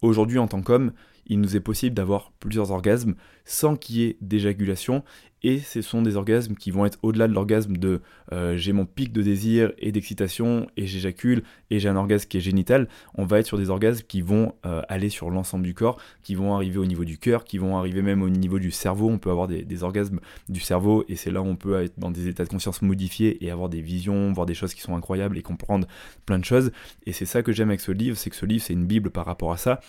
Aujourd'hui, 0.02 0.40
en 0.40 0.48
tant 0.48 0.62
qu'homme, 0.62 0.94
il 1.28 1.40
nous 1.40 1.56
est 1.56 1.62
possible 1.62 1.96
d'avoir 1.96 2.32
plusieurs 2.40 2.72
orgasmes 2.72 3.16
sans 3.46 3.76
qu'il 3.76 3.98
y 3.98 4.04
ait 4.04 4.18
d'éjaculation. 4.22 5.04
Et 5.44 5.60
ce 5.60 5.82
sont 5.82 6.04
des 6.04 6.18
orgasmes 6.18 6.54
qui 6.54 6.70
vont 6.70 6.86
être 6.86 7.00
au-delà 7.02 7.28
de 7.28 7.34
l'orgasme 7.34 7.78
de 7.78 8.02
euh, 8.32 8.56
j'ai 8.58 8.74
mon 8.74 8.86
pic 8.86 9.12
de 9.12 9.24
désir 9.24 9.74
et 9.80 9.92
d'excitation 9.92 10.68
et 10.78 10.86
j'éjacule 10.86 11.42
et 11.72 11.80
j'ai 11.80 11.90
un 11.90 11.96
orgasme 11.96 12.28
qui 12.28 12.38
est 12.38 12.42
génital, 12.42 12.88
on 13.16 13.26
va 13.26 13.40
être 13.40 13.48
sur 13.48 13.58
des 13.58 13.72
orgasmes 13.72 14.06
qui 14.08 14.22
vont 14.22 14.54
euh, 14.68 14.84
aller 14.88 15.10
sur 15.10 15.32
l'ensemble 15.32 15.64
du 15.64 15.74
corps, 15.74 16.00
qui 16.22 16.36
vont 16.36 16.54
arriver 16.54 16.78
au 16.78 16.86
niveau 16.86 17.06
du 17.06 17.18
cœur, 17.18 17.44
qui 17.44 17.58
vont 17.58 17.76
arriver 17.76 18.04
même 18.04 18.22
au 18.22 18.30
niveau 18.30 18.60
du 18.60 18.70
cerveau, 18.70 19.10
on 19.10 19.18
peut 19.18 19.32
avoir 19.32 19.48
des, 19.48 19.64
des 19.64 19.84
orgasmes 19.84 20.20
du 20.48 20.60
cerveau 20.60 21.06
et 21.08 21.16
c'est 21.16 21.32
là 21.32 21.42
où 21.42 21.46
on 21.46 21.56
peut 21.56 21.82
être 21.82 21.98
dans 21.98 22.12
des 22.12 22.28
états 22.28 22.44
de 22.44 22.50
conscience 22.50 22.84
modifiés 22.84 23.44
et 23.44 23.50
avoir 23.50 23.70
des 23.70 23.82
visions, 23.82 24.32
voir 24.34 24.46
des 24.46 24.54
choses 24.54 24.76
qui 24.76 24.82
sont 24.82 24.96
incroyables 24.96 25.40
et 25.40 25.42
comprendre 25.42 25.88
plein 26.28 26.38
de 26.38 26.46
choses. 26.46 26.72
Et 27.08 27.14
c'est 27.14 27.26
ça 27.26 27.42
que 27.42 27.52
j'aime 27.52 27.70
avec 27.70 27.82
ce 27.82 27.92
livre, 27.92 28.16
c'est 28.16 28.30
que 28.30 28.36
ce 28.36 28.46
livre 28.46 28.64
c'est 28.64 28.74
une 28.74 28.86
bible 28.86 29.10
par 29.10 29.26
rapport 29.26 29.52
à 29.52 29.58
ça 29.58 29.80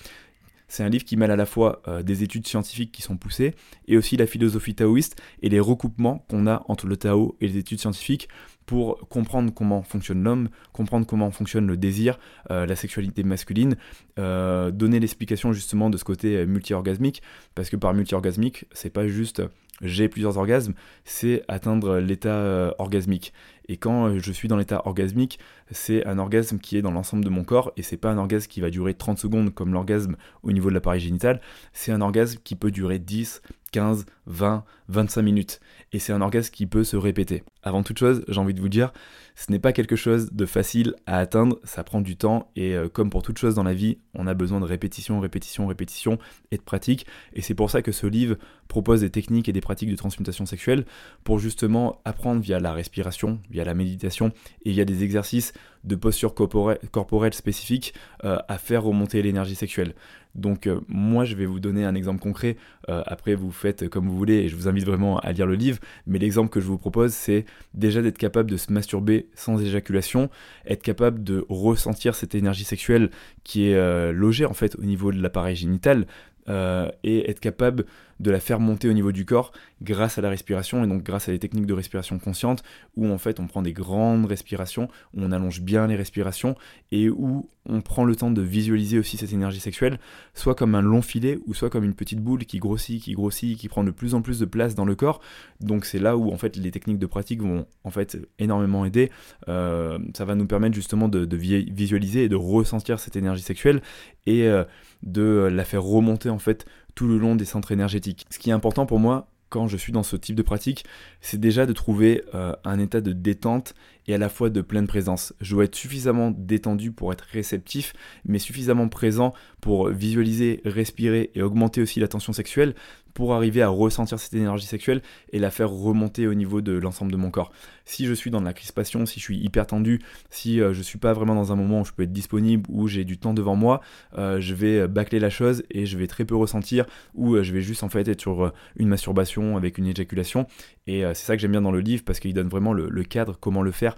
c'est 0.73 0.83
un 0.83 0.89
livre 0.89 1.05
qui 1.05 1.19
mêle 1.19 1.31
à 1.31 1.37
la 1.37 1.45
fois 1.45 1.83
euh, 1.87 2.03
des 2.03 2.23
études 2.23 2.47
scientifiques 2.47 2.93
qui 2.93 3.03
sont 3.03 3.19
poussées 3.19 3.55
et 3.89 3.99
aussi 3.99 4.17
la 4.17 4.27
philosophie 4.27 4.75
taoïste 4.75 5.21
et 5.43 5.51
les 5.51 5.61
recoupements 5.61 6.25
qu'on 6.31 6.47
a 6.47 6.65
entre 6.67 6.87
le 6.87 6.97
Tao 6.97 7.37
et 7.43 7.49
les 7.49 7.59
études 7.59 7.79
scientifiques 7.79 8.31
pour 8.65 9.07
comprendre 9.11 9.53
comment 9.53 9.83
fonctionne 9.83 10.23
l'homme, 10.23 10.49
comprendre 10.73 11.07
comment 11.07 11.31
fonctionne 11.31 11.67
le 11.67 11.77
désir, 11.77 12.19
euh, 12.51 12.65
la 12.65 12.75
sexualité 12.75 13.23
masculine, 13.23 13.77
euh, 14.19 14.71
donner 14.71 14.99
l'explication 14.99 15.53
justement 15.53 15.91
de 15.91 15.99
ce 15.99 16.05
côté 16.05 16.47
multi-orgasmique, 16.47 17.21
parce 17.55 17.69
que 17.69 17.77
par 17.77 17.93
multi-orgasmique, 17.93 18.65
c'est 18.73 18.89
pas 18.89 19.07
juste 19.07 19.43
j'ai 19.83 20.09
plusieurs 20.09 20.39
orgasmes, 20.39 20.75
c'est 21.05 21.43
atteindre 21.49 21.99
l'état 21.99 22.73
orgasmique. 22.79 23.33
Et 23.69 23.77
quand 23.77 24.07
euh, 24.07 24.19
je 24.19 24.33
suis 24.33 24.49
dans 24.49 24.57
l'état 24.57 24.83
orgasmique, 24.87 25.39
c'est 25.71 26.07
un 26.07 26.19
orgasme 26.19 26.59
qui 26.59 26.77
est 26.77 26.83
dans 26.83 26.91
l'ensemble 26.91 27.25
de 27.25 27.31
mon 27.31 27.45
corps 27.45 27.73
et 27.77 27.83
c'est 27.83 27.97
pas 27.97 28.11
un 28.11 28.19
orgasme 28.19 28.49
qui 28.49 28.61
va 28.61 28.71
durer 28.71 28.95
30 28.95 29.19
secondes 29.19 29.55
comme 29.55 29.73
l'orgasme 29.73 30.17
au 30.43 30.53
niveau 30.53 30.69
de 30.69 30.75
l'appareil 30.75 31.01
génital, 31.01 31.41
c'est 31.73 31.93
un 31.93 32.01
orgasme 32.01 32.39
qui 32.43 32.57
peut 32.57 32.71
durer 32.71 32.99
10, 32.99 33.43
15, 33.73 34.05
20, 34.27 34.65
25 34.89 35.23
minutes. 35.23 35.61
Et 35.93 35.99
c'est 35.99 36.13
un 36.13 36.21
orgasme 36.21 36.51
qui 36.53 36.67
peut 36.67 36.85
se 36.85 36.97
répéter. 36.97 37.43
Avant 37.63 37.83
toute 37.83 37.99
chose, 37.99 38.25
j'ai 38.29 38.39
envie 38.39 38.55
de 38.55 38.61
vous 38.61 38.69
dire, 38.69 38.93
ce 39.35 39.51
n'est 39.51 39.59
pas 39.59 39.73
quelque 39.73 39.97
chose 39.97 40.31
de 40.33 40.47
facile 40.47 40.95
à 41.07 41.19
atteindre, 41.19 41.59
ça 41.65 41.83
prend 41.83 42.01
du 42.01 42.17
temps 42.17 42.51
et 42.55 42.75
euh, 42.75 42.89
comme 42.89 43.09
pour 43.09 43.23
toute 43.23 43.39
chose 43.39 43.55
dans 43.55 43.63
la 43.63 43.75
vie, 43.75 43.99
on 44.15 44.27
a 44.27 44.35
besoin 44.35 44.61
de 44.61 44.67
répétition, 44.67 45.21
répétition, 45.21 45.67
répétition 45.67 46.19
et 46.51 46.57
de 46.59 46.63
pratique. 46.63 47.07
Et 47.33 47.41
c'est 47.41 47.55
pour 47.55 47.71
ça 47.71 47.83
que 47.83 47.93
ce 47.93 48.07
livre 48.07 48.37
propose 48.69 49.01
des 49.01 49.11
techniques 49.11 49.49
et 49.49 49.53
des 49.53 49.61
pratiques 49.61 49.91
de 49.91 49.97
transmutation 49.97 50.45
sexuelle 50.45 50.85
pour 51.25 51.39
justement 51.39 52.01
apprendre 52.05 52.41
via 52.41 52.61
la 52.61 52.73
respiration, 52.73 53.41
via 53.53 53.65
la 53.65 53.75
méditation 53.75 54.33
et 54.65 54.73
via 54.73 54.85
des 54.85 55.05
exercices 55.05 55.53
de 55.85 55.97
posture 55.97 56.35
corporelle, 56.35 57.35
spécifique 57.35 57.95
euh, 58.25 58.39
à 58.49 58.59
faire 58.59 58.85
remonter 58.85 59.21
l'énergie 59.23 59.55
sexuelle. 59.55 59.95
Donc 60.35 60.67
euh, 60.67 60.81
moi 60.89 61.25
je 61.25 61.35
vais 61.37 61.45
vous 61.45 61.61
donner 61.61 61.85
un 61.85 61.95
exemple 61.95 62.21
concret, 62.21 62.57
euh, 62.89 63.03
après 63.05 63.35
vous 63.35 63.51
faites 63.51 63.89
comme 63.89 64.09
vous 64.09 64.17
voulez 64.17 64.37
et 64.37 64.49
je 64.49 64.57
vous 64.57 64.67
invite 64.67 64.87
vraiment 64.87 65.19
à 65.19 65.33
lire 65.33 65.47
le 65.47 65.55
livre, 65.55 65.79
mais 66.07 66.19
l'exemple 66.19 66.51
que 66.51 66.61
je 66.61 66.67
vous 66.67 66.79
propose 66.79 67.13
c'est 67.13 67.45
déjà 67.75 68.01
d'être 68.01 68.17
capable 68.17 68.51
de 68.51 68.57
se 68.57 68.73
masturber 68.73 69.27
sans 69.35 69.61
éjaculation, 69.61 70.31
être 70.65 70.83
capable 70.83 71.23
de 71.23 71.45
ressentir 71.49 72.15
cette 72.15 72.35
énergie 72.35 72.65
sexuelle 72.65 73.11
qui 73.45 73.69
est 73.69 74.13
logée 74.13 74.47
en 74.47 74.55
fait 74.55 74.75
au 74.77 74.83
niveau 74.83 75.13
de 75.13 75.21
l'appareil 75.21 75.57
génital, 75.57 76.07
et 76.49 77.31
être 77.31 77.39
capable 77.39 77.85
de 78.23 78.31
la 78.31 78.41
faire 78.41 78.61
monter 78.61 78.89
au 78.89 78.93
niveau 78.93 79.13
du 79.13 79.25
corps 79.25 79.53
grâce 79.83 80.17
à 80.17 80.23
la 80.23 80.31
respiration 80.31 80.83
et 80.85 80.87
donc 80.87 81.03
grâce 81.03 81.29
à 81.29 81.33
des 81.33 81.39
techniques 81.39 81.67
de 81.67 81.75
respiration 81.75 82.19
consciente 82.19 82.63
où 82.97 83.09
en 83.09 83.19
fait 83.19 83.41
on 83.41 83.47
prend 83.47 83.63
des 83.63 83.73
grandes 83.73 84.25
respirations, 84.27 84.89
où 85.15 85.23
on 85.23 85.33
allonge 85.33 85.61
bien 85.61 85.87
les 85.87 85.97
respirations 85.97 86.55
et 86.93 87.11
où 87.11 87.49
on 87.69 87.81
prend 87.81 88.05
le 88.05 88.17
temps 88.17 88.31
de 88.31 88.43
visualiser 88.43 88.99
aussi 88.99 89.17
cette 89.17 89.33
énergie 89.33 89.61
sexuelle, 89.61 89.99
soit 90.35 90.55
comme 90.55 90.75
un 90.75 90.83
long 90.83 91.03
filet 91.03 91.39
ou 91.47 91.55
soit 91.55 91.71
comme 91.71 91.85
une 91.85 91.95
petite 91.95 92.21
boule 92.21 92.45
qui 92.45 92.59
grossit, 92.59 93.03
qui 93.03 93.13
grossit, 93.13 93.59
qui 93.59 93.69
prend 93.69 93.85
de 93.85 93.91
plus 93.91 94.15
en 94.15 94.23
plus 94.23 94.39
de 94.39 94.45
place 94.45 94.75
dans 94.75 94.85
le 94.85 94.95
corps. 94.95 95.21
Donc 95.61 95.85
c'est 95.85 95.99
là 95.99 96.17
où 96.17 96.33
en 96.33 96.37
fait 96.37 96.57
les 96.57 96.71
techniques 96.71 96.99
de 96.99 97.07
pratique 97.07 97.43
vont 97.43 97.67
en 97.85 97.91
fait 97.91 98.19
énormément 98.39 98.85
aider. 98.85 99.11
Euh, 99.49 99.99
ça 100.15 100.25
va 100.25 100.35
nous 100.35 100.47
permettre 100.47 100.75
justement 100.75 101.09
de, 101.09 101.37
visualiser 101.37 102.25
et 102.25 102.29
de 102.29 102.37
ressentir 102.37 102.99
cette 102.99 103.17
énergie 103.17 103.43
sexuelle 103.43 103.83
et 104.27 104.49
euh, 104.49 104.65
de 105.03 105.49
la 105.53 105.65
faire 105.65 105.83
remonter 105.83 106.31
en 106.31 106.39
fait 106.39 106.67
tout 106.95 107.07
le 107.07 107.19
long 107.19 107.37
des 107.37 107.45
centres 107.45 107.73
énergétiques. 107.73 108.27
Ce 108.31 108.39
qui 108.39 108.51
est 108.51 108.55
important 108.55 108.87
pour 108.87 108.99
moi 108.99 109.29
quand 109.53 109.69
je 109.69 109.77
suis 109.77 109.93
dans 109.93 110.03
ce 110.03 110.17
type 110.17 110.35
de 110.35 110.43
pratique, 110.43 110.87
c'est 111.21 111.39
déjà 111.39 111.67
de 111.67 111.75
trouver 111.75 112.25
euh, 112.35 112.55
un 112.65 112.79
état 112.79 113.03
de 113.03 113.13
détente 113.13 113.75
et 114.07 114.15
à 114.15 114.19
la 114.19 114.31
fois 114.31 114.49
de 114.49 114.63
pleine 114.63 114.87
présence. 114.87 115.35
Je 115.43 115.55
dois 115.55 115.65
être 115.65 115.77
suffisamment 115.77 116.31
détendu 116.31 116.91
pour 116.91 117.13
être 117.13 117.27
réceptif, 117.31 117.93
mais 118.25 118.39
suffisamment 118.39 118.89
présent 118.89 119.35
pour 119.61 119.91
visualiser, 119.91 120.63
respirer 120.65 121.31
et 121.35 121.43
augmenter 121.43 121.83
aussi 121.83 122.01
la 122.01 122.09
tension 122.09 122.33
sexuelle 122.33 122.75
pour 123.15 123.35
arriver 123.35 123.63
à 123.63 123.69
ressentir 123.69 124.19
cette 124.19 124.35
énergie 124.35 124.67
sexuelle 124.67 125.03
et 125.33 125.39
la 125.39 125.51
faire 125.51 125.71
remonter 125.71 126.27
au 126.27 126.35
niveau 126.35 126.61
de 126.61 126.73
l'ensemble 126.73 127.13
de 127.13 127.17
mon 127.17 127.31
corps. 127.31 127.53
Si 127.85 128.07
je 128.07 128.15
suis 128.15 128.31
dans 128.31 128.41
la 128.41 128.53
crispation, 128.53 129.07
si 129.07 129.21
je 129.21 129.25
suis 129.25 129.39
hyper 129.39 129.67
tendu, 129.67 130.01
si 130.31 130.59
je 130.59 130.63
euh, 130.63 130.73
je 130.73 130.89
suis 130.89 130.99
pas 130.99 131.13
vraiment 131.13 131.37
dans 131.37 131.53
un 131.53 131.57
moment 131.57 131.83
où 131.83 131.85
je 131.85 131.93
peux 131.93 132.03
être 132.03 132.13
disponible, 132.13 132.65
où 132.69 132.89
j'ai 132.89 133.05
du 133.05 133.17
temps 133.17 133.35
devant 133.35 133.55
moi, 133.55 133.81
euh, 134.19 134.41
je 134.41 134.53
vais 134.53 134.89
bâcler 134.89 135.21
la 135.21 135.31
chose 135.31 135.63
et 135.71 135.87
je 135.87 135.97
vais 135.97 136.09
très 136.09 136.25
peu 136.25 136.35
ressentir, 136.35 136.87
ou 137.15 137.35
euh, 137.37 137.45
je 137.45 137.53
vais 137.53 137.61
juste 137.61 137.85
en 137.85 137.89
fait 137.89 138.09
être 138.09 138.21
sur 138.21 138.53
une 138.77 138.89
masturbation 138.89 139.57
avec 139.57 139.79
une 139.79 139.87
éjaculation. 139.87 140.47
Et 140.89 141.03
c'est 141.15 141.27
ça 141.27 141.37
que 141.37 141.41
j'aime 141.41 141.53
bien 141.53 141.63
dans 141.63 141.71
le 141.71 141.81
livre 141.81 142.03
parce 142.05 142.19
qu'il 142.19 142.35
donne 142.35 142.49
vraiment 142.49 142.73
le, 142.73 143.05
cadre, 143.05 143.39
comment 143.39 143.63
le 143.63 143.71
faire, 143.71 143.95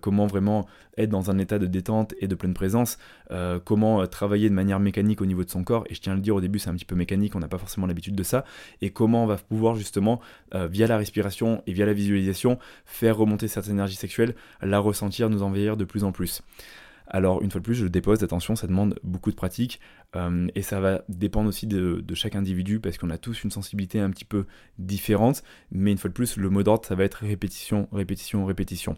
comment 0.00 0.26
vraiment 0.26 0.66
être 0.96 1.10
dans 1.10 1.30
un 1.30 1.38
état 1.38 1.58
de 1.58 1.66
détente 1.66 2.14
et 2.20 2.28
de 2.28 2.34
pleine 2.34 2.54
présence, 2.54 2.98
comment 3.64 4.06
travailler 4.06 4.48
de 4.48 4.54
manière 4.54 4.80
mécanique 4.80 5.20
au 5.20 5.26
niveau 5.26 5.44
de 5.44 5.50
son 5.50 5.64
corps. 5.64 5.84
Et 5.90 5.94
je 5.94 6.00
tiens 6.00 6.12
à 6.12 6.16
le 6.16 6.22
dire 6.22 6.34
au 6.34 6.40
début, 6.40 6.58
c'est 6.58 6.70
un 6.70 6.74
petit 6.74 6.84
peu 6.84 6.94
mécanique, 6.94 7.34
on 7.34 7.40
n'a 7.40 7.48
pas 7.48 7.58
forcément 7.58 7.86
l'habitude 7.86 8.14
de 8.14 8.22
ça 8.22 8.44
et 8.80 8.90
comment 8.90 9.24
on 9.24 9.26
va 9.26 9.36
pouvoir 9.36 9.76
justement, 9.76 10.20
euh, 10.54 10.66
via 10.66 10.86
la 10.86 10.96
respiration 10.96 11.62
et 11.66 11.72
via 11.72 11.86
la 11.86 11.92
visualisation, 11.92 12.58
faire 12.84 13.16
remonter 13.16 13.48
cette 13.48 13.68
énergie 13.68 13.96
sexuelle, 13.96 14.34
la 14.62 14.78
ressentir, 14.78 15.30
nous 15.30 15.42
envahir 15.42 15.76
de 15.76 15.84
plus 15.84 16.04
en 16.04 16.12
plus. 16.12 16.42
Alors 17.08 17.42
une 17.42 17.50
fois 17.50 17.60
de 17.60 17.64
plus, 17.64 17.74
je 17.74 17.86
dépose, 17.86 18.22
attention, 18.22 18.56
ça 18.56 18.66
demande 18.66 18.98
beaucoup 19.04 19.30
de 19.30 19.36
pratique 19.36 19.80
euh, 20.16 20.46
et 20.54 20.62
ça 20.62 20.80
va 20.80 21.02
dépendre 21.08 21.48
aussi 21.48 21.66
de, 21.66 22.02
chaque 22.14 22.34
individu 22.34 22.80
parce 22.80 22.98
qu'on 22.98 23.10
a 23.10 23.18
tous 23.18 23.44
une 23.44 23.50
sensibilité 23.50 24.00
un 24.00 24.10
petit 24.10 24.24
peu 24.24 24.46
différente, 24.78 25.42
mais 25.70 25.92
une 25.92 25.98
fois 25.98 26.08
de 26.08 26.14
plus, 26.14 26.36
le 26.36 26.48
mot 26.48 26.62
d'ordre, 26.62 26.86
ça 26.86 26.94
va 26.94 27.04
être 27.04 27.18
répétition, 27.24 27.88
répétition, 27.92 28.44
répétition. 28.46 28.96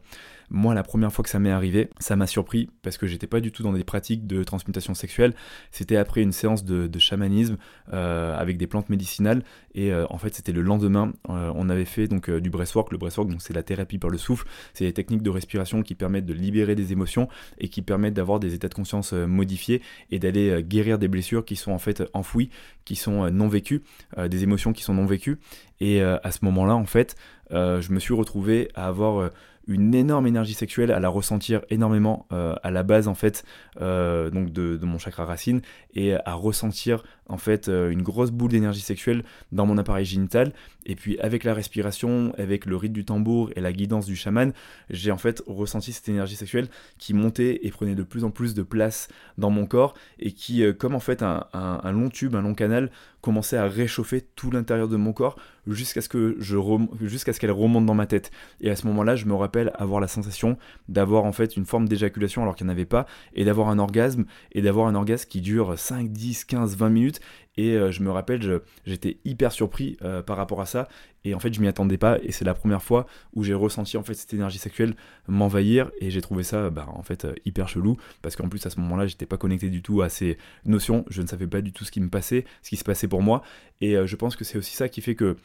Moi, 0.50 0.72
la 0.72 0.82
première 0.82 1.12
fois 1.12 1.22
que 1.22 1.28
ça 1.28 1.38
m'est 1.38 1.50
arrivé, 1.50 1.90
ça 1.98 2.16
m'a 2.16 2.26
surpris 2.26 2.70
parce 2.82 2.96
que 2.96 3.06
j'étais 3.06 3.26
pas 3.26 3.40
du 3.40 3.52
tout 3.52 3.62
dans 3.62 3.72
des 3.72 3.84
pratiques 3.84 4.26
de 4.26 4.42
transmutation 4.44 4.94
sexuelle. 4.94 5.34
C'était 5.72 5.96
après 5.96 6.22
une 6.22 6.32
séance 6.32 6.64
de, 6.64 6.98
chamanisme 6.98 7.58
euh, 7.92 8.36
avec 8.36 8.56
des 8.56 8.66
plantes 8.66 8.88
médicinales 8.88 9.44
et 9.74 9.92
euh, 9.92 10.06
en 10.10 10.18
fait, 10.18 10.34
c'était 10.34 10.52
le 10.52 10.62
lendemain. 10.62 11.12
on 11.28 11.68
avait 11.68 11.84
fait 11.84 12.08
donc 12.08 12.30
du 12.30 12.50
breathwork. 12.50 12.92
Le 12.92 12.98
breathwork, 12.98 13.28
donc 13.28 13.42
c'est 13.42 13.52
la 13.52 13.62
thérapie 13.62 13.98
par 13.98 14.10
le 14.10 14.18
souffle. 14.18 14.46
C'est 14.72 14.84
des 14.84 14.92
techniques 14.92 15.22
de 15.22 15.30
respiration 15.30 15.82
qui 15.82 15.94
permettent 15.94 16.26
de 16.26 16.34
libérer 16.34 16.74
des 16.74 16.92
émotions 16.92 17.28
et 17.58 17.68
qui 17.68 17.82
permettent 17.82 18.14
d'avoir 18.14 18.40
des 18.40 18.54
états 18.54 18.68
de 18.68 18.74
conscience 18.74 19.12
modifiés 19.12 19.82
et 20.10 20.18
d'aller 20.18 20.62
guérir 20.62 20.98
des 20.98 21.07
blessures 21.08 21.44
qui 21.44 21.56
sont 21.56 21.72
en 21.72 21.78
fait 21.78 22.02
enfouies, 22.12 22.50
qui 22.84 22.96
sont 22.96 23.24
euh, 23.24 23.30
non 23.30 23.48
vécues, 23.48 23.82
des 24.16 24.42
émotions 24.42 24.72
qui 24.72 24.82
sont 24.82 24.94
non 24.94 25.06
vécues. 25.06 25.38
Et 25.80 26.02
à 26.02 26.30
ce 26.32 26.38
moment-là, 26.42 26.74
en 26.74 26.86
fait, 26.86 27.14
je 27.50 27.92
me 27.92 28.00
suis 28.00 28.14
retrouvé 28.14 28.68
à 28.74 28.88
avoir 28.88 29.30
une 29.68 29.94
énorme 29.94 30.26
énergie 30.26 30.54
sexuelle, 30.54 30.90
à 30.90 30.98
la 30.98 31.08
ressentir 31.08 31.60
énormément 31.68 32.26
euh, 32.32 32.54
à 32.62 32.70
la 32.70 32.82
base 32.82 33.06
en 33.06 33.14
fait 33.14 33.44
euh, 33.80 34.30
donc 34.30 34.50
de, 34.50 34.78
mon 34.82 34.98
chakra 34.98 35.26
racine 35.26 35.60
et 35.94 36.14
à 36.14 36.32
ressentir 36.32 37.04
en 37.26 37.36
fait 37.36 37.68
euh, 37.68 37.90
une 37.90 38.02
grosse 38.02 38.30
boule 38.30 38.50
d'énergie 38.50 38.80
sexuelle 38.80 39.22
dans 39.52 39.66
mon 39.66 39.76
appareil 39.76 40.06
génital. 40.06 40.52
Et 40.86 40.96
puis 40.96 41.20
avec 41.20 41.44
la 41.44 41.52
respiration, 41.52 42.32
avec 42.38 42.64
le 42.64 42.76
rythme 42.76 42.94
du 42.94 43.04
tambour 43.04 43.50
et 43.54 43.60
la 43.60 43.72
guidance 43.72 44.06
du 44.06 44.16
chaman, 44.16 44.52
j'ai 44.88 45.10
en 45.10 45.18
fait 45.18 45.42
ressenti 45.46 45.92
cette 45.92 46.08
énergie 46.08 46.36
sexuelle 46.36 46.68
qui 46.96 47.12
montait 47.12 47.60
et 47.62 47.70
prenait 47.70 47.94
de 47.94 48.02
plus 48.02 48.24
en 48.24 48.30
plus 48.30 48.54
de 48.54 48.62
place 48.62 49.08
dans 49.36 49.50
mon 49.50 49.66
corps 49.66 49.92
et 50.18 50.32
qui 50.32 50.64
comme 50.78 50.94
en 50.94 51.00
fait 51.00 51.22
un, 51.22 51.46
un 51.52 51.92
long 51.92 52.08
tube, 52.08 52.34
un 52.34 52.40
long 52.40 52.54
canal 52.54 52.90
commençait 53.20 53.56
à 53.56 53.66
réchauffer 53.66 54.20
tout 54.20 54.50
l'intérieur 54.50 54.88
de 54.88 54.96
mon 54.96 55.12
corps 55.12 55.36
jusqu'à 55.66 56.00
ce 56.00 56.08
que 56.08 56.36
je 56.38 56.58
jusqu'à 57.00 57.32
ce 57.32 57.40
qu'elle 57.40 57.50
remonte 57.50 57.86
dans 57.86 57.94
ma 57.94 58.06
tête. 58.06 58.30
Et 58.60 58.70
à 58.70 58.76
ce 58.76 58.86
moment-là, 58.86 59.16
je 59.16 59.26
me 59.26 59.34
rappelle 59.34 59.72
avoir 59.74 60.00
la 60.00 60.08
sensation 60.08 60.56
d'avoir 60.88 61.24
en 61.24 61.32
fait 61.32 61.56
une 61.56 61.66
forme 61.66 61.88
d'éjaculation 61.88 62.42
alors 62.42 62.54
qu'il 62.54 62.66
n'y 62.66 62.72
en 62.72 62.74
avait 62.74 62.84
pas 62.84 63.06
et 63.34 63.44
d'avoir 63.44 63.68
un 63.68 63.78
orgasme 63.78 64.24
et 64.52 64.62
d'avoir 64.62 64.86
un 64.86 64.94
orgasme 64.94 65.28
qui 65.28 65.40
dure 65.40 65.78
5, 65.78 66.10
10, 66.10 66.44
15, 66.44 66.76
20 66.76 66.88
minutes 66.90 67.20
Et 67.58 67.72
euh, 67.72 67.90
je 67.90 68.02
me 68.02 68.10
rappelle, 68.12 68.60
j'étais 68.86 69.18
hyper 69.24 69.50
surpris 69.50 69.96
euh, 70.02 70.22
par 70.22 70.36
rapport 70.36 70.60
à 70.60 70.66
ça. 70.66 70.88
Et 71.24 71.34
en 71.34 71.40
fait, 71.40 71.52
je 71.52 71.60
m'y 71.60 71.66
attendais 71.66 71.98
pas. 71.98 72.18
Et 72.22 72.30
c'est 72.30 72.44
la 72.44 72.54
première 72.54 72.82
fois 72.84 73.06
où 73.34 73.42
j'ai 73.42 73.52
ressenti 73.52 73.96
en 73.96 74.04
fait 74.04 74.14
cette 74.14 74.32
énergie 74.32 74.58
sexuelle 74.58 74.94
m'envahir. 75.26 75.90
Et 76.00 76.10
j'ai 76.10 76.22
trouvé 76.22 76.44
ça, 76.44 76.70
bah, 76.70 76.86
en 76.88 77.02
fait, 77.02 77.26
hyper 77.44 77.68
chelou. 77.68 77.96
Parce 78.22 78.36
qu'en 78.36 78.48
plus, 78.48 78.64
à 78.64 78.70
ce 78.70 78.78
moment-là, 78.78 79.08
j'étais 79.08 79.26
pas 79.26 79.38
connecté 79.38 79.70
du 79.70 79.82
tout 79.82 80.02
à 80.02 80.08
ces 80.08 80.38
notions. 80.64 81.04
Je 81.10 81.20
ne 81.20 81.26
savais 81.26 81.48
pas 81.48 81.60
du 81.60 81.72
tout 81.72 81.84
ce 81.84 81.90
qui 81.90 82.00
me 82.00 82.08
passait, 82.08 82.44
ce 82.62 82.70
qui 82.70 82.76
se 82.76 82.84
passait 82.84 83.08
pour 83.08 83.22
moi. 83.22 83.42
Et 83.80 83.96
je 84.06 84.16
pense 84.16 84.36
que 84.36 84.44
c'est 84.44 84.56
aussi 84.56 84.76
ça 84.76 84.88
qui 84.88 85.00
fait 85.00 85.16
que 85.16 85.36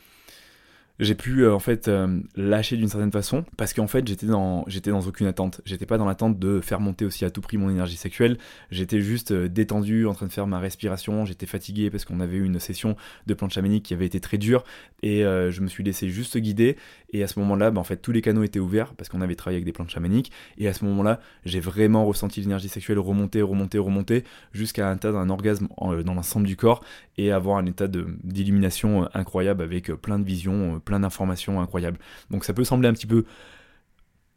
j'ai 0.99 1.15
pu 1.15 1.41
euh, 1.41 1.55
en 1.55 1.59
fait 1.59 1.87
euh, 1.87 2.19
lâcher 2.35 2.77
d'une 2.77 2.87
certaine 2.87 3.11
façon 3.11 3.45
parce 3.57 3.73
qu'en 3.73 3.87
fait 3.87 4.07
j'étais 4.07 4.27
dans 4.27 4.63
j'étais 4.67 4.91
dans 4.91 5.01
aucune 5.01 5.25
attente. 5.25 5.59
J'étais 5.65 5.87
pas 5.87 5.97
dans 5.97 6.05
l'attente 6.05 6.37
de 6.37 6.61
faire 6.61 6.79
monter 6.79 7.03
aussi 7.03 7.25
à 7.25 7.31
tout 7.31 7.41
prix 7.41 7.57
mon 7.57 7.71
énergie 7.71 7.97
sexuelle. 7.97 8.37
J'étais 8.69 9.01
juste 9.01 9.31
euh, 9.31 9.47
détendu 9.47 10.05
en 10.05 10.13
train 10.13 10.27
de 10.27 10.31
faire 10.31 10.45
ma 10.45 10.59
respiration. 10.59 11.25
J'étais 11.25 11.47
fatigué 11.47 11.89
parce 11.89 12.05
qu'on 12.05 12.19
avait 12.19 12.37
eu 12.37 12.45
une 12.45 12.59
session 12.59 12.95
de 13.25 13.33
planche 13.33 13.53
chamanique 13.53 13.83
qui 13.83 13.95
avait 13.95 14.05
été 14.05 14.19
très 14.19 14.37
dure. 14.37 14.63
Et 15.01 15.23
je 15.23 15.61
me 15.61 15.67
suis 15.67 15.83
laissé 15.83 16.07
juste 16.07 16.37
guider. 16.37 16.77
Et 17.11 17.23
à 17.23 17.27
ce 17.27 17.37
moment 17.37 17.55
là 17.55 17.71
bah, 17.71 17.81
en 17.81 17.83
fait 17.83 17.97
tous 17.97 18.13
les 18.13 18.21
canaux 18.21 18.43
étaient 18.43 18.59
ouverts 18.59 18.93
parce 18.93 19.09
qu'on 19.09 19.19
avait 19.19 19.35
travaillé 19.35 19.57
avec 19.57 19.65
des 19.65 19.73
planches 19.73 19.91
chamaniques. 19.91 20.31
Et 20.57 20.67
à 20.67 20.73
ce 20.73 20.85
moment 20.85 21.03
là 21.03 21.19
j'ai 21.43 21.59
vraiment 21.59 22.05
ressenti 22.05 22.39
l'énergie 22.39 22.69
sexuelle 22.69 22.99
remonter 22.99 23.41
remonter 23.41 23.79
remonter 23.79 24.23
jusqu'à 24.53 24.89
un 24.89 25.29
orgasme 25.29 25.67
dans 25.77 26.13
l'ensemble 26.13 26.47
du 26.47 26.55
corps 26.55 26.83
et 27.17 27.31
avoir 27.31 27.57
un 27.57 27.65
état 27.65 27.87
d'illumination 27.87 29.09
incroyable 29.13 29.61
avec 29.61 29.91
plein 29.91 30.19
de 30.19 30.23
visions 30.23 30.79
plein 30.83 30.99
d'informations 30.99 31.61
incroyables. 31.61 31.97
Donc 32.29 32.45
ça 32.45 32.53
peut 32.53 32.63
sembler 32.63 32.87
un 32.87 32.93
petit 32.93 33.07
peu 33.07 33.25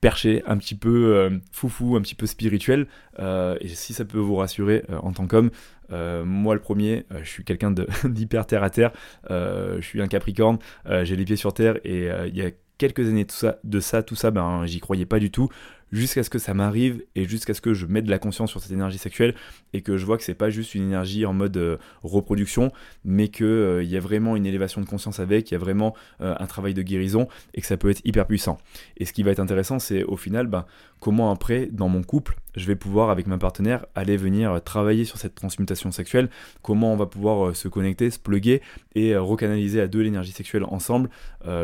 perché, 0.01 0.43
un 0.47 0.57
petit 0.59 0.75
peu 0.75 1.17
euh, 1.17 1.31
foufou, 1.53 1.97
un 1.97 2.03
petit 2.03 2.15
peu 2.15 2.27
spirituel. 2.27 2.87
Euh, 3.19 3.57
et 3.61 3.69
si 3.69 3.95
ça 3.95 4.05
peut 4.05 4.19
vous 4.19 4.37
rassurer 4.37 4.85
euh, 4.91 4.99
en 4.99 5.13
tant 5.13 5.27
qu'homme, 5.27 5.51
moi 5.91 6.55
le 6.55 6.61
premier, 6.61 7.07
je 7.23 7.29
suis 7.29 7.45
quelqu'un 7.45 7.73
d'hyper 8.05 8.47
terre 8.47 8.63
à 8.63 8.71
terre. 8.71 8.93
je 9.31 9.81
suis 9.81 10.03
un 10.03 10.09
Capricorne, 10.09 10.59
j'ai 11.03 11.17
les 11.17 11.25
pieds 11.25 11.37
sur 11.37 11.55
terre 11.55 11.77
et 11.85 12.09
il 12.27 12.37
y 12.37 12.43
a 12.43 12.51
quelques 12.79 13.09
années 13.09 13.25
de 13.25 13.31
ça, 13.31 13.59
de 13.63 13.79
ça 13.81 14.03
tout 14.03 14.17
ça, 14.17 14.33
ben 14.33 14.67
j'y 14.67 14.81
croyais 14.81 15.07
pas 15.07 15.21
du 15.21 15.31
tout 15.31 15.49
jusqu'à 15.93 16.23
ce 16.23 16.31
que 16.31 16.39
ça 16.39 16.55
m'arrive 16.55 17.03
et 17.15 17.25
jusqu'à 17.25 17.55
ce 17.55 17.61
que 17.61 17.75
je 17.75 17.87
mette 17.87 18.05
de 18.05 18.11
la 18.11 18.19
conscience 18.19 18.51
sur 18.51 18.61
cette 18.61 18.73
énergie 18.73 18.99
sexuelle 18.99 19.35
et 19.73 19.83
que 19.83 19.97
je 19.97 20.05
vois 20.05 20.17
que 20.17 20.25
c'est 20.25 20.35
pas 20.35 20.51
juste 20.51 20.75
une 20.75 20.83
énergie 20.83 21.27
en 21.27 21.33
mode 21.33 21.57
euh, 21.57 21.77
reproduction, 22.03 22.73
mais 23.05 23.29
qu'il 23.29 23.47
euh, 23.47 23.85
y 23.85 23.97
a 23.97 24.01
vraiment 24.01 24.37
une 24.37 24.47
élévation 24.47 24.81
de 24.81 24.87
conscience 24.87 25.21
avec, 25.21 25.51
il 25.51 25.55
y 25.55 25.57
a 25.57 25.61
vraiment 25.61 25.95
euh, 26.21 26.35
un 26.39 26.47
travail 26.47 26.75
de 26.75 26.83
guérison 26.83 27.29
et 27.55 27.61
que 27.61 27.67
ça 27.67 27.77
peut 27.77 27.91
être 27.91 28.01
hyper 28.05 28.27
puissant. 28.27 28.59
Et 28.97 29.05
ce 29.05 29.13
qui 29.13 29.23
va 29.23 29.31
être 29.31 29.41
intéressant, 29.41 29.79
c'est 29.79 30.03
au 30.05 30.17
final, 30.17 30.47
ben, 30.47 30.65
comment 31.01 31.31
après, 31.31 31.69
dans 31.71 31.89
mon 31.89 32.03
couple, 32.03 32.37
je 32.57 32.67
vais 32.67 32.77
pouvoir, 32.77 33.11
avec 33.11 33.27
ma 33.27 33.39
partenaire, 33.39 33.87
aller 33.95 34.17
venir 34.17 34.63
travailler 34.65 35.05
sur 35.05 35.19
cette 35.19 35.35
transmutation 35.35 35.93
sexuelle, 35.93 36.31
comment 36.63 36.93
on 36.93 36.97
va 36.97 37.07
pouvoir 37.07 37.55
se 37.55 37.69
connecter, 37.69 38.11
se 38.11 38.19
pluguer 38.19 38.63
et 38.95 39.15
recanaliser 39.15 39.81
à 39.81 39.89
deux 39.89 40.01
l'énergie 40.01 40.33
sexuelle 40.33 40.65
ensemble. 40.65 41.11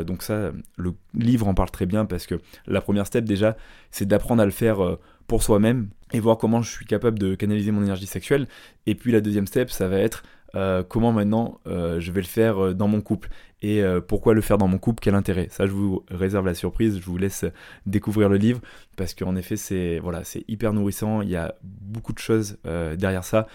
donc 0.06 0.22
ça, 0.22 0.52
le 0.76 0.92
livre 1.14 1.48
en 1.48 1.54
parle 1.54 1.70
très 1.70 1.86
bien 1.86 2.04
parce 2.04 2.26
que 2.26 2.34
la 2.66 2.82
première 2.82 3.06
step 3.06 3.24
déjà, 3.24 3.56
c'est 3.90 4.06
d'apprendre 4.12 4.42
à 4.42 4.44
le 4.44 4.52
faire 4.52 4.84
euh, 4.84 4.98
pour 5.26 5.42
soi-même 5.42 5.88
et 6.12 6.20
voir 6.20 6.36
comment 6.36 6.62
je 6.62 6.70
suis 6.70 6.84
capable 6.84 7.18
de 7.18 7.34
canaliser 7.34 7.72
mon 7.72 7.82
énergie 7.82 8.06
sexuelle. 8.06 8.46
Et 8.86 8.94
puis 8.94 9.10
la 9.10 9.20
deuxième 9.20 9.46
step, 9.46 9.70
ça 9.70 9.88
va 9.88 9.98
être 9.98 10.22
euh, 10.54 10.82
comment 10.86 11.12
maintenant 11.12 11.58
euh, 11.66 11.98
je 11.98 12.12
vais 12.12 12.20
le 12.20 12.26
faire 12.26 12.74
dans 12.74 12.88
mon 12.88 13.00
couple 13.00 13.30
et 13.62 13.82
pourquoi 14.08 14.34
le 14.34 14.40
faire 14.40 14.58
dans 14.58 14.68
mon 14.68 14.78
couple, 14.78 15.00
quel 15.00 15.14
intérêt? 15.14 15.48
Ça, 15.50 15.66
je 15.66 15.72
vous 15.72 16.04
réserve 16.10 16.46
la 16.46 16.54
surprise, 16.54 16.98
je 16.98 17.04
vous 17.04 17.16
laisse 17.16 17.44
découvrir 17.86 18.28
le 18.28 18.36
livre 18.36 18.60
parce 18.96 19.14
qu'en 19.14 19.36
effet, 19.36 19.56
c'est 19.56 20.00
voilà, 20.00 20.24
c'est 20.24 20.44
hyper 20.48 20.72
nourrissant. 20.72 21.22
Il 21.22 21.30
y 21.30 21.36
a 21.36 21.54
beaucoup 21.62 22.12
de 22.12 22.18
choses 22.18 22.58
derrière 22.64 23.24
ça, 23.24 23.46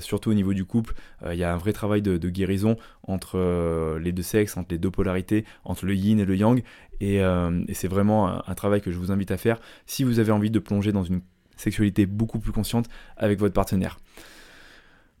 surtout 0.00 0.30
au 0.30 0.34
niveau 0.34 0.54
du 0.54 0.64
couple. 0.64 0.94
il 1.30 1.36
y 1.36 1.44
a 1.44 1.52
un 1.52 1.56
vrai 1.56 1.72
travail 1.72 2.02
de, 2.02 2.28
guérison 2.28 2.76
entre 3.04 3.96
les 3.98 4.12
deux 4.12 4.22
sexes, 4.22 4.56
entre 4.56 4.68
les 4.72 4.78
deux 4.78 4.90
polarités, 4.90 5.44
entre 5.64 5.86
le 5.86 5.94
yin 5.94 6.18
et 6.18 6.24
le 6.24 6.36
yang. 6.36 6.62
Euh, 7.02 7.64
et, 7.68 7.74
c'est 7.74 7.88
vraiment 7.88 8.48
un, 8.48 8.54
travail 8.54 8.80
que 8.80 8.90
je 8.90 8.98
vous 8.98 9.12
invite 9.12 9.30
à 9.30 9.36
faire 9.36 9.60
si 9.86 10.04
vous 10.04 10.18
avez 10.18 10.32
envie 10.32 10.50
de 10.50 10.58
plonger 10.58 10.92
dans 10.92 11.04
une 11.04 11.20
sexualité 11.56 12.06
beaucoup 12.06 12.38
plus 12.38 12.52
consciente 12.52 12.88
avec 13.16 13.38
votre 13.38 13.54
partenaire. 13.54 13.98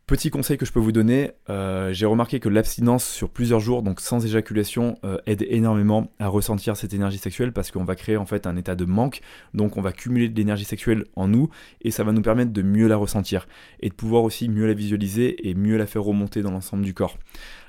Petit 0.08 0.30
conseil 0.30 0.56
que 0.56 0.64
je 0.64 0.72
peux 0.72 0.80
vous 0.80 0.90
donner, 0.90 1.32
euh, 1.50 1.92
j'ai 1.92 2.06
remarqué 2.06 2.40
que 2.40 2.48
l'abstinence 2.48 3.06
sur 3.06 3.28
plusieurs 3.28 3.60
jours, 3.60 3.82
donc 3.82 4.00
sans 4.00 4.24
éjaculation, 4.24 4.98
euh, 5.04 5.18
aide 5.26 5.44
énormément 5.50 6.10
à 6.18 6.28
ressentir 6.28 6.78
cette 6.78 6.94
énergie 6.94 7.18
sexuelle 7.18 7.52
parce 7.52 7.70
qu'on 7.70 7.84
va 7.84 7.94
créer 7.94 8.16
en 8.16 8.24
fait 8.24 8.46
un 8.46 8.56
état 8.56 8.74
de 8.74 8.86
manque, 8.86 9.20
donc 9.52 9.76
on 9.76 9.82
va 9.82 9.92
cumuler 9.92 10.30
de 10.30 10.34
l'énergie 10.34 10.64
sexuelle 10.64 11.04
en 11.14 11.28
nous 11.28 11.50
et 11.82 11.90
ça 11.90 12.04
va 12.04 12.12
nous 12.12 12.22
permettre 12.22 12.54
de 12.54 12.62
mieux 12.62 12.88
la 12.88 12.96
ressentir 12.96 13.46
et 13.80 13.90
de 13.90 13.94
pouvoir 13.94 14.22
aussi 14.22 14.48
mieux 14.48 14.66
la 14.66 14.72
visualiser 14.72 15.46
et 15.46 15.52
mieux 15.52 15.76
la 15.76 15.84
faire 15.84 16.04
remonter 16.04 16.40
dans 16.40 16.52
l'ensemble 16.52 16.84
du 16.84 16.94
corps. 16.94 17.18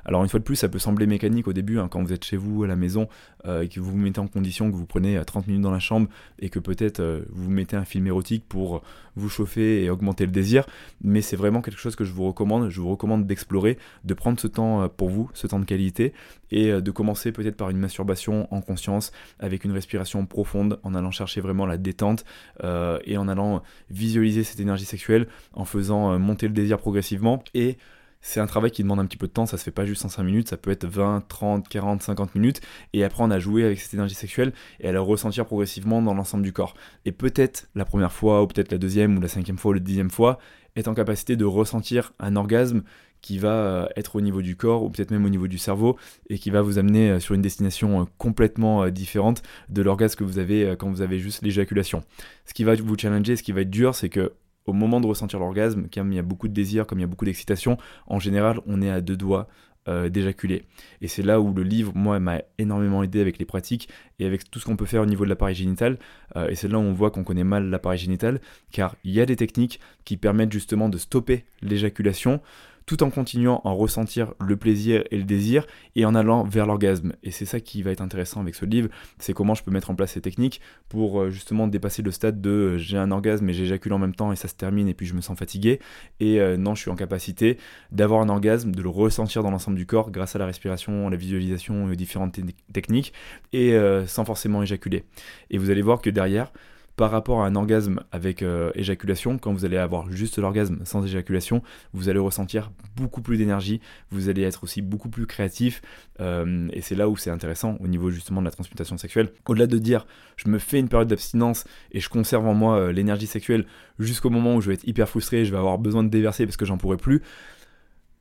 Alors 0.05 0.23
une 0.23 0.29
fois 0.29 0.39
de 0.39 0.45
plus, 0.45 0.55
ça 0.55 0.69
peut 0.69 0.79
sembler 0.79 1.07
mécanique 1.07 1.47
au 1.47 1.53
début, 1.53 1.79
hein, 1.79 1.87
quand 1.89 2.01
vous 2.03 2.13
êtes 2.13 2.23
chez 2.23 2.37
vous 2.37 2.63
à 2.63 2.67
la 2.67 2.75
maison 2.75 3.07
euh, 3.45 3.61
et 3.61 3.67
que 3.67 3.79
vous 3.79 3.91
vous 3.91 3.97
mettez 3.97 4.19
en 4.19 4.27
condition, 4.27 4.71
que 4.71 4.75
vous 4.75 4.85
prenez 4.85 5.19
30 5.23 5.47
minutes 5.47 5.61
dans 5.61 5.71
la 5.71 5.79
chambre 5.79 6.07
et 6.39 6.49
que 6.49 6.59
peut-être 6.59 7.23
vous 7.31 7.49
mettez 7.49 7.75
un 7.75 7.85
film 7.85 8.07
érotique 8.07 8.43
pour 8.47 8.81
vous 9.19 9.29
chauffer 9.29 9.83
et 9.83 9.89
augmenter 9.89 10.25
le 10.25 10.31
désir, 10.31 10.65
mais 11.03 11.21
c'est 11.21 11.35
vraiment 11.35 11.61
quelque 11.61 11.77
chose 11.77 11.95
que 11.95 12.03
je 12.03 12.11
vous 12.11 12.25
recommande. 12.25 12.69
Je 12.69 12.81
vous 12.81 12.89
recommande 12.89 13.27
d'explorer, 13.27 13.77
de 14.03 14.13
prendre 14.13 14.39
ce 14.39 14.47
temps 14.47 14.83
euh, 14.83 14.87
pour 14.87 15.09
vous, 15.09 15.29
ce 15.33 15.45
temps 15.45 15.59
de 15.59 15.65
qualité, 15.65 16.13
et 16.51 16.71
euh, 16.71 16.81
de 16.81 16.91
commencer 16.91 17.31
peut-être 17.31 17.57
par 17.57 17.69
une 17.69 17.77
masturbation 17.77 18.51
en 18.53 18.61
conscience, 18.61 19.11
avec 19.39 19.65
une 19.65 19.71
respiration 19.71 20.25
profonde, 20.25 20.79
en 20.83 20.95
allant 20.95 21.11
chercher 21.11 21.41
vraiment 21.41 21.65
la 21.65 21.77
détente 21.77 22.25
euh, 22.63 22.99
et 23.05 23.17
en 23.17 23.27
allant 23.27 23.61
visualiser 23.89 24.43
cette 24.43 24.59
énergie 24.59 24.85
sexuelle, 24.85 25.27
en 25.53 25.65
faisant 25.65 26.17
monter 26.17 26.47
le 26.47 26.53
désir 26.53 26.77
progressivement 26.77 27.43
et 27.53 27.77
c'est 28.21 28.39
un 28.39 28.47
travail 28.47 28.71
qui 28.71 28.83
demande 28.83 28.99
un 28.99 29.05
petit 29.05 29.17
peu 29.17 29.27
de 29.27 29.31
temps, 29.31 29.45
ça 29.45 29.57
se 29.57 29.63
fait 29.63 29.71
pas 29.71 29.85
juste 29.85 30.03
en 30.05 30.09
5 30.09 30.23
minutes, 30.23 30.49
ça 30.49 30.57
peut 30.57 30.71
être 30.71 30.85
20, 30.85 31.23
30, 31.27 31.67
40, 31.67 32.01
50 32.03 32.35
minutes, 32.35 32.61
et 32.93 33.03
apprendre 33.03 33.33
à 33.33 33.39
jouer 33.39 33.63
avec 33.63 33.79
cette 33.79 33.93
énergie 33.93 34.15
sexuelle 34.15 34.53
et 34.79 34.89
à 34.89 34.91
la 34.91 34.99
ressentir 34.99 35.45
progressivement 35.45 36.01
dans 36.01 36.13
l'ensemble 36.13 36.43
du 36.43 36.53
corps. 36.53 36.73
Et 37.05 37.11
peut-être 37.11 37.69
la 37.75 37.85
première 37.85 38.11
fois, 38.11 38.43
ou 38.43 38.47
peut-être 38.47 38.71
la 38.71 38.77
deuxième, 38.77 39.17
ou 39.17 39.21
la 39.21 39.27
cinquième 39.27 39.57
fois, 39.57 39.71
ou 39.71 39.73
la 39.73 39.79
dixième 39.79 40.09
fois, 40.09 40.39
être 40.75 40.87
en 40.87 40.93
capacité 40.93 41.35
de 41.35 41.45
ressentir 41.45 42.13
un 42.19 42.35
orgasme 42.35 42.83
qui 43.21 43.37
va 43.37 43.51
euh, 43.51 43.87
être 43.95 44.15
au 44.15 44.21
niveau 44.21 44.41
du 44.41 44.55
corps 44.55 44.83
ou 44.83 44.89
peut-être 44.89 45.11
même 45.11 45.25
au 45.25 45.29
niveau 45.29 45.47
du 45.47 45.57
cerveau 45.57 45.97
et 46.29 46.39
qui 46.39 46.51
va 46.51 46.61
vous 46.61 46.77
amener 46.77 47.09
euh, 47.09 47.19
sur 47.19 47.35
une 47.35 47.41
destination 47.41 48.01
euh, 48.01 48.05
complètement 48.17 48.87
différente 48.89 49.41
de 49.69 49.81
l'orgasme 49.81 50.17
que 50.17 50.23
vous 50.23 50.39
avez 50.39 50.75
quand 50.79 50.89
vous 50.89 51.01
avez 51.01 51.19
juste 51.19 51.41
l'éjaculation. 51.41 52.03
Ce 52.45 52.53
qui 52.53 52.63
va 52.63 52.75
vous 52.75 52.97
challenger, 52.97 53.35
ce 53.35 53.43
qui 53.43 53.51
va 53.51 53.61
être 53.61 53.69
dur, 53.69 53.95
c'est 53.95 54.09
que 54.09 54.33
au 54.69 54.73
moment 54.73 55.01
de 55.01 55.07
ressentir 55.07 55.39
l'orgasme, 55.39 55.87
comme 55.93 56.11
il 56.11 56.15
y 56.15 56.19
a 56.19 56.23
beaucoup 56.23 56.47
de 56.47 56.53
désir, 56.53 56.85
comme 56.85 56.99
il 56.99 57.01
y 57.01 57.05
a 57.05 57.07
beaucoup 57.07 57.25
d'excitation, 57.25 57.77
en 58.07 58.19
général, 58.19 58.59
on 58.65 58.81
est 58.81 58.89
à 58.89 59.01
deux 59.01 59.17
doigts 59.17 59.47
euh, 59.87 60.09
d'éjaculer. 60.09 60.65
Et 61.01 61.07
c'est 61.07 61.23
là 61.23 61.39
où 61.39 61.53
le 61.53 61.63
livre, 61.63 61.93
moi, 61.95 62.19
m'a 62.19 62.41
énormément 62.57 63.01
aidé 63.01 63.21
avec 63.21 63.39
les 63.39 63.45
pratiques 63.45 63.89
et 64.19 64.25
avec 64.25 64.51
tout 64.51 64.59
ce 64.59 64.65
qu'on 64.65 64.75
peut 64.75 64.85
faire 64.85 65.01
au 65.01 65.05
niveau 65.05 65.23
de 65.23 65.29
l'appareil 65.29 65.55
génital. 65.55 65.97
Euh, 66.35 66.47
et 66.49 66.55
c'est 66.55 66.67
là 66.67 66.77
où 66.77 66.81
on 66.81 66.93
voit 66.93 67.11
qu'on 67.11 67.23
connaît 67.23 67.43
mal 67.43 67.69
l'appareil 67.69 67.97
génital, 67.97 68.39
car 68.71 68.95
il 69.03 69.11
y 69.13 69.21
a 69.21 69.25
des 69.25 69.35
techniques 69.35 69.79
qui 70.05 70.17
permettent 70.17 70.51
justement 70.51 70.89
de 70.89 70.97
stopper 70.97 71.45
l'éjaculation 71.61 72.41
tout 72.89 73.03
en 73.03 73.11
continuant 73.11 73.61
à 73.65 73.69
ressentir 73.69 74.33
le 74.43 74.57
plaisir 74.57 75.03
et 75.11 75.17
le 75.17 75.23
désir 75.23 75.67
et 75.95 76.05
en 76.05 76.15
allant 76.15 76.43
vers 76.43 76.65
l'orgasme. 76.65 77.13
Et 77.21 77.29
c'est 77.29 77.45
ça 77.45 77.59
qui 77.59 77.83
va 77.83 77.91
être 77.91 78.01
intéressant 78.01 78.41
avec 78.41 78.55
ce 78.55 78.65
livre, 78.65 78.89
c'est 79.19 79.31
comment 79.31 79.53
je 79.53 79.61
peux 79.61 79.69
mettre 79.69 79.91
en 79.91 79.95
place 79.95 80.13
ces 80.13 80.21
techniques 80.21 80.59
pour 80.87 81.21
euh, 81.21 81.29
justement 81.29 81.67
dépasser 81.67 82.01
le 82.01 82.09
stade 82.09 82.41
de 82.41 82.49
euh, 82.49 82.77
j'ai 82.79 82.97
un 82.97 83.11
orgasme 83.11 83.47
et 83.47 83.53
j'éjacule 83.53 83.93
en 83.93 83.99
même 83.99 84.15
temps 84.15 84.31
et 84.31 84.35
ça 84.35 84.47
se 84.47 84.55
termine 84.55 84.87
et 84.87 84.95
puis 84.95 85.05
je 85.05 85.13
me 85.13 85.21
sens 85.21 85.37
fatigué. 85.37 85.79
Et 86.19 86.41
euh, 86.41 86.57
non, 86.57 86.73
je 86.73 86.81
suis 86.81 86.89
en 86.89 86.95
capacité 86.95 87.59
d'avoir 87.91 88.21
un 88.21 88.29
orgasme, 88.29 88.71
de 88.71 88.81
le 88.81 88.89
ressentir 88.89 89.43
dans 89.43 89.51
l'ensemble 89.51 89.77
du 89.77 89.85
corps 89.85 90.09
grâce 90.09 90.35
à 90.35 90.39
la 90.39 90.47
respiration, 90.47 91.09
la 91.09 91.15
visualisation 91.15 91.85
aux 91.85 91.93
différentes 91.93 92.39
techniques 92.73 93.13
et 93.53 93.77
sans 94.07 94.25
forcément 94.25 94.63
éjaculer. 94.63 95.03
Et 95.51 95.59
vous 95.59 95.69
allez 95.69 95.83
voir 95.83 96.01
que 96.01 96.09
derrière, 96.09 96.51
par 96.99 97.11
rapport 97.11 97.43
à 97.43 97.47
un 97.47 97.55
orgasme 97.55 98.01
avec 98.11 98.43
euh, 98.43 98.71
éjaculation, 98.75 99.37
quand 99.37 99.53
vous 99.53 99.63
allez 99.63 99.77
avoir 99.77 100.11
juste 100.11 100.37
l'orgasme 100.37 100.79
sans 100.83 101.01
éjaculation, 101.05 101.63
vous 101.93 102.09
allez 102.09 102.19
ressentir 102.19 102.73
beaucoup 102.97 103.21
plus 103.21 103.37
d'énergie, 103.37 103.79
vous 104.11 104.27
allez 104.27 104.41
être 104.41 104.65
aussi 104.65 104.81
beaucoup 104.81 105.07
plus 105.07 105.25
créatif, 105.25 105.81
euh, 106.19 106.67
et 106.73 106.81
c'est 106.81 106.95
là 106.95 107.07
où 107.07 107.15
c'est 107.15 107.29
intéressant 107.29 107.77
au 107.79 107.87
niveau 107.87 108.11
justement 108.11 108.41
de 108.41 108.45
la 108.47 108.51
transmutation 108.51 108.97
sexuelle. 108.97 109.29
Au-delà 109.47 109.65
de 109.65 109.77
dire 109.77 110.05
je 110.35 110.49
me 110.49 110.59
fais 110.59 110.77
une 110.77 110.89
période 110.89 111.07
d'abstinence 111.07 111.63
et 111.93 112.01
je 112.01 112.09
conserve 112.09 112.45
en 112.45 112.53
moi 112.53 112.77
euh, 112.77 112.91
l'énergie 112.91 113.27
sexuelle 113.27 113.65
jusqu'au 113.97 114.29
moment 114.29 114.55
où 114.55 114.59
je 114.59 114.67
vais 114.67 114.73
être 114.73 114.85
hyper 114.85 115.07
frustré, 115.07 115.45
je 115.45 115.51
vais 115.51 115.57
avoir 115.57 115.77
besoin 115.77 116.03
de 116.03 116.09
déverser 116.09 116.45
parce 116.45 116.57
que 116.57 116.65
j'en 116.65 116.77
pourrai 116.77 116.97
plus. 116.97 117.21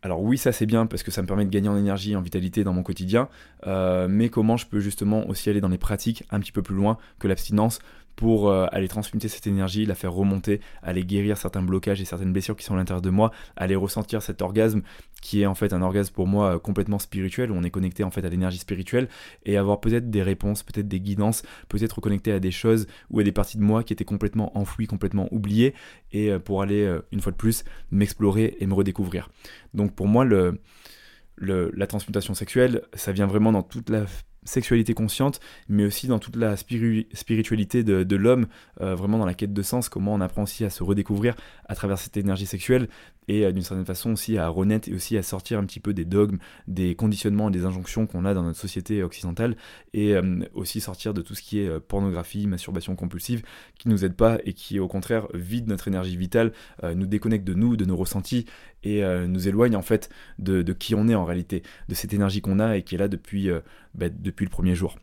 Alors 0.02 0.22
oui, 0.22 0.38
ça 0.38 0.52
c'est 0.52 0.66
bien 0.66 0.86
parce 0.86 1.02
que 1.02 1.10
ça 1.10 1.20
me 1.20 1.26
permet 1.26 1.44
de 1.44 1.50
gagner 1.50 1.68
en 1.68 1.76
énergie, 1.76 2.14
en 2.14 2.20
vitalité 2.20 2.62
dans 2.62 2.72
mon 2.72 2.84
quotidien, 2.84 3.28
mais 3.66 4.28
comment 4.28 4.56
je 4.56 4.66
peux 4.66 4.78
justement 4.78 5.28
aussi 5.28 5.50
aller 5.50 5.60
dans 5.60 5.66
les 5.66 5.78
pratiques 5.78 6.22
un 6.30 6.38
petit 6.38 6.52
peu 6.52 6.62
plus 6.62 6.76
loin 6.76 6.98
que 7.18 7.26
l'abstinence 7.26 7.80
pour 8.18 8.50
euh, 8.50 8.66
aller 8.72 8.88
transmuter 8.88 9.28
cette 9.28 9.46
énergie, 9.46 9.86
la 9.86 9.94
faire 9.94 10.12
remonter, 10.12 10.60
aller 10.82 11.04
guérir 11.04 11.36
certains 11.36 11.62
blocages 11.62 12.00
et 12.00 12.04
certaines 12.04 12.32
blessures 12.32 12.56
qui 12.56 12.64
sont 12.64 12.74
à 12.74 12.76
l'intérieur 12.76 13.00
de 13.00 13.10
moi, 13.10 13.30
aller 13.56 13.76
ressentir 13.76 14.22
cet 14.22 14.42
orgasme 14.42 14.82
qui 15.22 15.42
est 15.42 15.46
en 15.46 15.54
fait 15.54 15.72
un 15.72 15.82
orgasme 15.82 16.12
pour 16.12 16.26
moi 16.26 16.56
euh, 16.56 16.58
complètement 16.58 16.98
spirituel, 16.98 17.52
où 17.52 17.54
on 17.54 17.62
est 17.62 17.70
connecté 17.70 18.02
en 18.02 18.10
fait 18.10 18.24
à 18.24 18.28
l'énergie 18.28 18.58
spirituelle, 18.58 19.08
et 19.44 19.56
avoir 19.56 19.80
peut-être 19.80 20.10
des 20.10 20.24
réponses, 20.24 20.64
peut-être 20.64 20.88
des 20.88 20.98
guidances, 20.98 21.44
peut-être 21.68 21.92
reconnecter 21.92 22.32
à 22.32 22.40
des 22.40 22.50
choses 22.50 22.88
ou 23.10 23.20
à 23.20 23.22
des 23.22 23.30
parties 23.30 23.56
de 23.56 23.62
moi 23.62 23.84
qui 23.84 23.92
étaient 23.92 24.04
complètement 24.04 24.58
enfouies, 24.58 24.88
complètement 24.88 25.28
oubliées, 25.30 25.74
et 26.10 26.32
euh, 26.32 26.40
pour 26.40 26.60
aller, 26.60 26.92
une 27.12 27.20
fois 27.20 27.30
de 27.30 27.36
plus, 27.36 27.62
m'explorer 27.92 28.56
et 28.58 28.66
me 28.66 28.74
redécouvrir. 28.74 29.30
Donc 29.74 29.94
pour 29.94 30.08
moi, 30.08 30.24
la 30.24 31.86
transmutation 31.86 32.34
sexuelle, 32.34 32.82
ça 32.94 33.12
vient 33.12 33.28
vraiment 33.28 33.52
dans 33.52 33.62
toute 33.62 33.90
la 33.90 34.06
sexualité 34.44 34.94
consciente, 34.94 35.40
mais 35.68 35.84
aussi 35.84 36.06
dans 36.06 36.18
toute 36.18 36.36
la 36.36 36.56
spiritualité 36.56 37.82
de, 37.82 38.16
l'homme, 38.16 38.46
vraiment 38.78 39.18
dans 39.18 39.26
la 39.26 39.34
quête 39.34 39.52
de 39.52 39.62
sens, 39.62 39.88
comment 39.88 40.14
on 40.14 40.20
apprend 40.20 40.44
aussi 40.44 40.64
à 40.64 40.70
se 40.70 40.82
redécouvrir 40.82 41.34
à 41.68 41.74
travers 41.74 41.98
cette 41.98 42.16
énergie 42.16 42.46
sexuelle, 42.46 42.88
et 43.28 43.44
euh, 43.44 43.52
d'une 43.52 43.62
certaine 43.62 43.84
façon 43.84 44.12
aussi 44.12 44.38
à 44.38 44.48
renaître 44.48 44.88
et 44.88 44.94
aussi 44.94 45.16
à 45.16 45.22
sortir 45.22 45.58
un 45.58 45.64
petit 45.64 45.80
peu 45.80 45.94
des 45.94 46.04
dogmes, 46.04 46.38
des 46.66 46.94
conditionnements, 46.94 47.50
des 47.50 47.64
injonctions 47.64 48.06
qu'on 48.06 48.24
a 48.24 48.34
dans 48.34 48.42
notre 48.42 48.58
société 48.58 49.02
occidentale 49.02 49.56
et 49.92 50.14
euh, 50.14 50.40
aussi 50.54 50.80
sortir 50.80 51.14
de 51.14 51.22
tout 51.22 51.34
ce 51.34 51.42
qui 51.42 51.60
est 51.60 51.68
euh, 51.68 51.80
pornographie, 51.80 52.46
masturbation 52.46 52.96
compulsive 52.96 53.42
qui 53.78 53.88
nous 53.88 54.04
aide 54.04 54.14
pas 54.14 54.38
et 54.44 54.54
qui 54.54 54.80
au 54.80 54.88
contraire 54.88 55.28
vide 55.34 55.68
notre 55.68 55.88
énergie 55.88 56.16
vitale, 56.16 56.52
nous 56.82 57.06
déconnecte 57.06 57.44
de 57.44 57.54
nous, 57.54 57.76
de 57.76 57.84
nos 57.84 57.96
ressentis 57.96 58.46
et 58.82 59.02
nous 59.26 59.48
éloigne 59.48 59.76
en 59.76 59.82
fait 59.82 60.08
de, 60.38 60.62
qui 60.72 60.94
on 60.94 61.08
est 61.08 61.14
en 61.14 61.24
réalité, 61.24 61.62
de 61.88 61.94
cette 61.94 62.14
énergie 62.14 62.40
qu'on 62.40 62.58
a 62.58 62.76
et 62.76 62.82
qui 62.82 62.94
est 62.94 62.98
là 62.98 63.08
depuis, 63.08 63.50
bah, 63.94 64.08
depuis 64.08 64.44
le 64.44 64.50
premier 64.50 64.74
jour. 64.74 64.96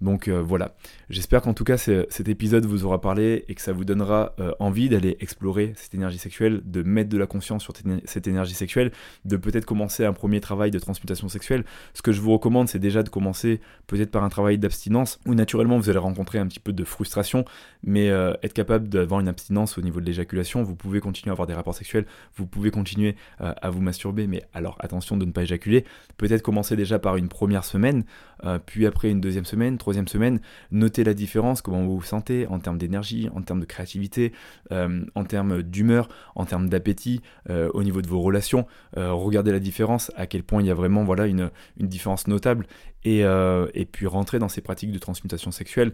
Donc 0.00 0.28
voilà, 0.28 0.74
j'espère 1.10 1.42
qu'en 1.42 1.54
tout 1.54 1.64
cas 1.64 1.76
cet 1.76 2.28
épisode 2.28 2.66
vous 2.66 2.84
aura 2.84 3.00
parlé 3.00 3.44
et 3.48 3.54
que 3.54 3.60
ça 3.60 3.72
vous 3.72 3.84
donnera 3.84 4.34
envie 4.58 4.88
d'aller 4.88 5.16
explorer 5.20 5.72
cette 5.76 5.94
énergie 5.94 6.18
sexuelle, 6.18 6.62
de 6.64 6.82
mettre 6.82 7.10
de 7.10 7.18
la 7.18 7.26
conscience 7.26 7.68
cette 8.04 8.26
énergie 8.26 8.54
sexuelle, 8.54 8.92
de 9.24 9.36
peut-être 9.36 9.64
commencer 9.64 10.04
un 10.04 10.12
premier 10.12 10.40
travail 10.40 10.70
de 10.70 10.78
transmutation 10.78 11.28
sexuelle. 11.28 11.64
Ce 11.94 12.02
que 12.02 12.12
je 12.12 12.20
vous 12.20 12.32
recommande, 12.32 12.68
c'est 12.68 12.78
déjà 12.78 13.02
de 13.02 13.08
commencer 13.08 13.60
peut-être 13.86 14.10
par 14.10 14.24
un 14.24 14.28
travail 14.28 14.58
d'abstinence, 14.58 15.18
où 15.26 15.34
naturellement 15.34 15.78
vous 15.78 15.90
allez 15.90 15.98
rencontrer 15.98 16.38
un 16.38 16.46
petit 16.46 16.60
peu 16.60 16.72
de 16.72 16.84
frustration, 16.84 17.44
mais 17.82 18.10
euh, 18.10 18.34
être 18.42 18.52
capable 18.52 18.88
d'avoir 18.88 19.20
une 19.20 19.28
abstinence 19.28 19.78
au 19.78 19.82
niveau 19.82 20.00
de 20.00 20.06
l'éjaculation, 20.06 20.62
vous 20.62 20.74
pouvez 20.74 21.00
continuer 21.00 21.30
à 21.30 21.32
avoir 21.32 21.46
des 21.46 21.54
rapports 21.54 21.74
sexuels, 21.74 22.06
vous 22.36 22.46
pouvez 22.46 22.70
continuer 22.70 23.16
euh, 23.40 23.52
à 23.60 23.70
vous 23.70 23.80
masturber, 23.80 24.26
mais 24.26 24.42
alors 24.52 24.76
attention 24.80 25.16
de 25.16 25.24
ne 25.24 25.32
pas 25.32 25.42
éjaculer. 25.42 25.84
Peut-être 26.16 26.42
commencer 26.42 26.76
déjà 26.76 26.98
par 26.98 27.16
une 27.16 27.28
première 27.28 27.64
semaine, 27.64 28.04
euh, 28.44 28.58
puis 28.64 28.86
après 28.86 29.10
une 29.10 29.20
deuxième 29.20 29.44
semaine, 29.44 29.78
troisième 29.78 30.08
semaine, 30.08 30.40
notez 30.70 31.04
la 31.04 31.14
différence, 31.14 31.62
comment 31.62 31.84
vous 31.84 31.96
vous 31.98 32.02
sentez 32.02 32.46
en 32.48 32.58
termes 32.58 32.78
d'énergie, 32.78 33.28
en 33.34 33.42
termes 33.42 33.60
de 33.60 33.64
créativité, 33.64 34.32
en 34.70 35.24
termes 35.24 35.62
d'humeur, 35.62 36.08
en 36.34 36.44
termes 36.44 36.68
d'appétit, 36.68 37.20
au 37.48 37.82
niveau 37.82 38.02
de 38.02 38.06
vos 38.06 38.20
relations. 38.20 38.66
Regardez 38.96 39.52
la 39.52 39.60
différence, 39.60 40.12
à 40.16 40.26
quel 40.26 40.42
point 40.42 40.62
il 40.62 40.66
y 40.66 40.70
a 40.70 40.74
vraiment 40.74 41.04
voilà, 41.04 41.26
une, 41.26 41.50
une 41.78 41.88
différence 41.88 42.26
notable. 42.26 42.66
Et, 43.04 43.20
et, 43.20 43.84
puis 43.86 44.06
rentrer 44.06 44.38
dans 44.38 44.48
ces 44.48 44.60
pratiques 44.60 44.92
de 44.92 44.98
transmutation 44.98 45.50
sexuelle. 45.50 45.92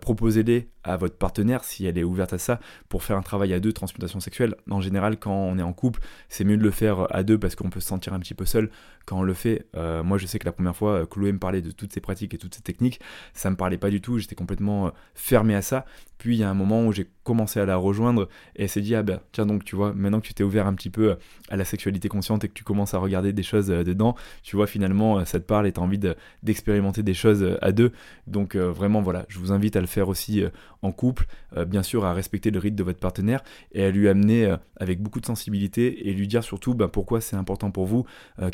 Proposez-les 0.00 0.68
à 0.84 0.96
votre 0.96 1.16
partenaire 1.16 1.25
si 1.62 1.86
elle 1.86 1.98
est 1.98 2.04
ouverte 2.04 2.32
à 2.32 2.38
ça 2.38 2.60
pour 2.88 3.02
faire 3.02 3.16
un 3.16 3.22
travail 3.22 3.52
à 3.52 3.60
deux, 3.60 3.72
transmutation 3.72 4.20
sexuelle. 4.20 4.54
En 4.70 4.80
général, 4.80 5.18
quand 5.18 5.34
on 5.34 5.58
est 5.58 5.62
en 5.62 5.72
couple, 5.72 6.00
c'est 6.28 6.44
mieux 6.44 6.56
de 6.56 6.62
le 6.62 6.70
faire 6.70 7.06
à 7.14 7.22
deux 7.22 7.38
parce 7.38 7.54
qu'on 7.54 7.70
peut 7.70 7.80
se 7.80 7.88
sentir 7.88 8.12
un 8.14 8.20
petit 8.20 8.34
peu 8.34 8.44
seul 8.44 8.70
quand 9.04 9.18
on 9.18 9.22
le 9.22 9.34
fait. 9.34 9.66
moi, 9.74 10.18
je 10.18 10.26
sais 10.26 10.38
que 10.38 10.46
la 10.46 10.52
première 10.52 10.76
fois, 10.76 11.06
Chloé 11.06 11.32
me 11.32 11.38
parlait 11.38 11.62
de 11.62 11.70
toutes 11.70 11.92
ces 11.92 12.00
pratiques 12.00 12.34
et 12.34 12.38
toutes 12.38 12.54
ces 12.54 12.62
techniques. 12.62 13.00
Ça 13.34 13.50
me 13.50 13.56
parlait 13.56 13.78
pas 13.78 13.90
du 13.90 14.00
tout. 14.00 14.18
J'étais 14.18 14.34
complètement 14.34 14.92
fermé 15.14 15.54
à 15.54 15.62
ça. 15.62 15.84
Puis 16.18 16.36
il 16.36 16.40
y 16.40 16.44
a 16.44 16.50
un 16.50 16.54
moment 16.54 16.84
où 16.84 16.92
j'ai 16.92 17.08
commencé 17.26 17.58
à 17.58 17.66
la 17.66 17.76
rejoindre 17.76 18.28
et 18.54 18.62
elle 18.62 18.68
s'est 18.68 18.80
dit 18.80 18.94
ah 18.94 19.02
ben 19.02 19.20
tiens 19.32 19.46
donc 19.46 19.64
tu 19.64 19.74
vois 19.74 19.92
maintenant 19.92 20.20
que 20.20 20.26
tu 20.26 20.32
t'es 20.32 20.44
ouvert 20.44 20.66
un 20.66 20.74
petit 20.74 20.90
peu 20.90 21.16
à 21.48 21.56
la 21.56 21.64
sexualité 21.64 22.08
consciente 22.08 22.44
et 22.44 22.48
que 22.48 22.54
tu 22.54 22.64
commences 22.64 22.94
à 22.94 22.98
regarder 22.98 23.32
des 23.32 23.42
choses 23.42 23.70
euh, 23.70 23.82
dedans, 23.84 24.14
tu 24.42 24.56
vois 24.56 24.66
finalement 24.66 25.18
euh, 25.18 25.24
ça 25.24 25.40
te 25.40 25.44
parle 25.44 25.66
et 25.66 25.72
tu 25.72 25.80
as 25.80 25.82
envie 25.82 25.98
d'expérimenter 26.42 27.02
des 27.02 27.14
choses 27.14 27.42
euh, 27.42 27.58
à 27.60 27.72
deux. 27.72 27.92
Donc 28.26 28.54
vraiment 28.56 29.02
voilà, 29.02 29.26
je 29.28 29.38
vous 29.38 29.52
invite 29.52 29.76
à 29.76 29.80
le 29.80 29.86
faire 29.86 30.08
aussi 30.08 30.44
en 30.82 30.92
couple, 30.92 31.26
bien 31.66 31.82
sûr 31.82 32.04
à 32.04 32.12
respecter 32.12 32.50
le 32.50 32.58
rythme 32.58 32.76
de 32.76 32.82
votre 32.82 32.98
partenaire 32.98 33.42
et 33.72 33.84
à 33.84 33.90
lui 33.90 34.08
amener 34.08 34.54
avec 34.76 35.00
beaucoup 35.00 35.20
de 35.20 35.26
sensibilité 35.26 36.08
et 36.08 36.12
lui 36.12 36.28
dire 36.28 36.44
surtout 36.44 36.74
ben, 36.74 36.88
pourquoi 36.88 37.20
c'est 37.20 37.36
important 37.36 37.70
pour 37.70 37.86
vous, 37.86 38.04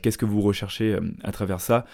qu'est-ce 0.02 0.18
que 0.18 0.24
vous 0.24 0.40
recherchez 0.40 0.98
à 1.22 1.32
travers 1.32 1.60
ça 1.60 1.84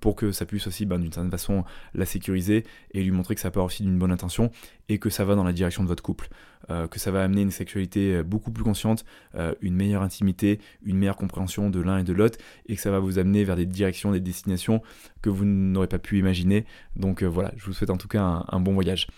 pour 0.00 0.16
que 0.16 0.32
ça 0.32 0.44
puisse 0.44 0.66
aussi 0.66 0.86
ben, 0.86 0.98
d'une 0.98 1.12
certaine 1.12 1.30
façon 1.30 1.64
la 1.94 2.04
sécuriser 2.04 2.64
et 2.92 3.02
lui 3.02 3.10
montrer 3.10 3.34
que 3.34 3.40
ça 3.40 3.50
part 3.50 3.64
aussi 3.64 3.82
d'une 3.82 3.98
bonne 3.98 4.12
intention 4.12 4.50
et 4.88 4.98
que 4.98 5.10
ça 5.10 5.24
va 5.24 5.34
dans 5.34 5.44
la 5.44 5.52
direction 5.52 5.82
de 5.82 5.88
votre 5.88 6.02
couple, 6.02 6.28
euh, 6.70 6.86
que 6.86 6.98
ça 6.98 7.10
va 7.10 7.22
amener 7.22 7.42
une 7.42 7.50
sexualité 7.50 8.16
euh, 8.16 8.22
beaucoup 8.22 8.50
plus 8.50 8.64
consciente, 8.64 9.04
euh, 9.34 9.54
une 9.60 9.74
meilleure 9.74 10.02
intimité, 10.02 10.60
une 10.84 10.96
meilleure 10.96 11.16
compréhension 11.16 11.70
de 11.70 11.80
l'un 11.80 11.98
et 11.98 12.04
de 12.04 12.12
l'autre, 12.12 12.38
et 12.66 12.76
que 12.76 12.80
ça 12.80 12.90
va 12.90 12.98
vous 12.98 13.18
amener 13.18 13.44
vers 13.44 13.56
des 13.56 13.66
directions, 13.66 14.12
des 14.12 14.20
destinations 14.20 14.82
que 15.22 15.30
vous 15.30 15.44
n'aurez 15.44 15.88
pas 15.88 15.98
pu 15.98 16.18
imaginer. 16.18 16.64
Donc 16.96 17.22
voilà, 17.22 17.52
je 17.56 17.66
vous 17.66 17.72
souhaite 17.72 17.90
en 17.90 17.96
tout 17.96 18.08
cas 18.08 18.22
un, 18.22 18.44
un 18.48 18.60
bon 18.60 18.74
voyage. 18.74 19.08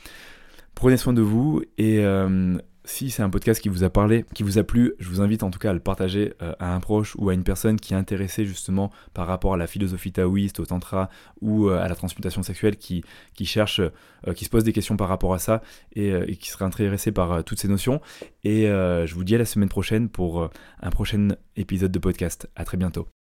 Prenez 0.75 0.97
soin 0.97 1.13
de 1.13 1.23
vous 1.23 1.63
et 1.79 2.03
si 2.85 3.11
c'est 3.11 3.23
un 3.23 3.31
podcast 3.31 3.61
qui 3.61 3.69
vous 3.69 3.85
a 3.85 3.91
parlé, 3.91 4.25
qui 4.35 4.43
vous 4.43 4.59
a 4.59 4.65
plu, 4.65 4.95
je 4.99 5.09
vous 5.09 5.21
invite 5.21 5.43
en 5.43 5.51
tout 5.51 5.59
cas 5.59 5.71
à 5.71 5.73
le 5.73 5.81
partager 5.81 6.35
euh, 6.43 6.53
à 6.59 6.75
un 6.75 6.81
proche 6.81 7.15
ou 7.19 7.29
à 7.29 7.35
une 7.35 7.45
personne 7.45 7.79
qui 7.79 7.93
est 7.93 7.97
intéressée 7.97 8.45
justement 8.47 8.91
par 9.15 9.27
rapport 9.27 9.55
à 9.55 9.57
la 9.57 9.67
philosophie 9.67 10.13
taoïste, 10.13 10.61
au 10.61 10.67
tantra 10.67 11.11
ou 11.41 11.69
euh, 11.69 11.81
à 11.81 11.89
la 11.89 11.95
transmutation 11.95 12.43
sexuelle, 12.43 12.77
qui, 12.77 13.05
cherche, 13.45 13.81
euh, 13.81 14.33
qui 14.35 14.45
se 14.45 14.51
pose 14.51 14.65
des 14.65 14.73
questions 14.73 14.97
par 14.97 15.09
rapport 15.09 15.35
à 15.35 15.39
ça 15.39 15.63
et, 15.95 16.37
qui 16.37 16.49
serait 16.51 16.65
intéressé 16.65 17.13
par 17.13 17.45
toutes 17.45 17.61
ces 17.61 17.69
notions. 17.69 18.01
Et 18.45 18.63
je 18.67 19.15
vous 19.15 19.25
dis 19.25 19.35
à 19.35 19.39
la 19.39 19.45
semaine 19.45 19.69
prochaine 19.69 20.09
pour 20.09 20.51
un 20.81 20.91
prochain 20.91 21.29
épisode 21.57 21.93
de 21.93 21.99
podcast. 21.99 22.49
À 22.57 22.65
très 22.65 22.77
bientôt. 22.77 23.09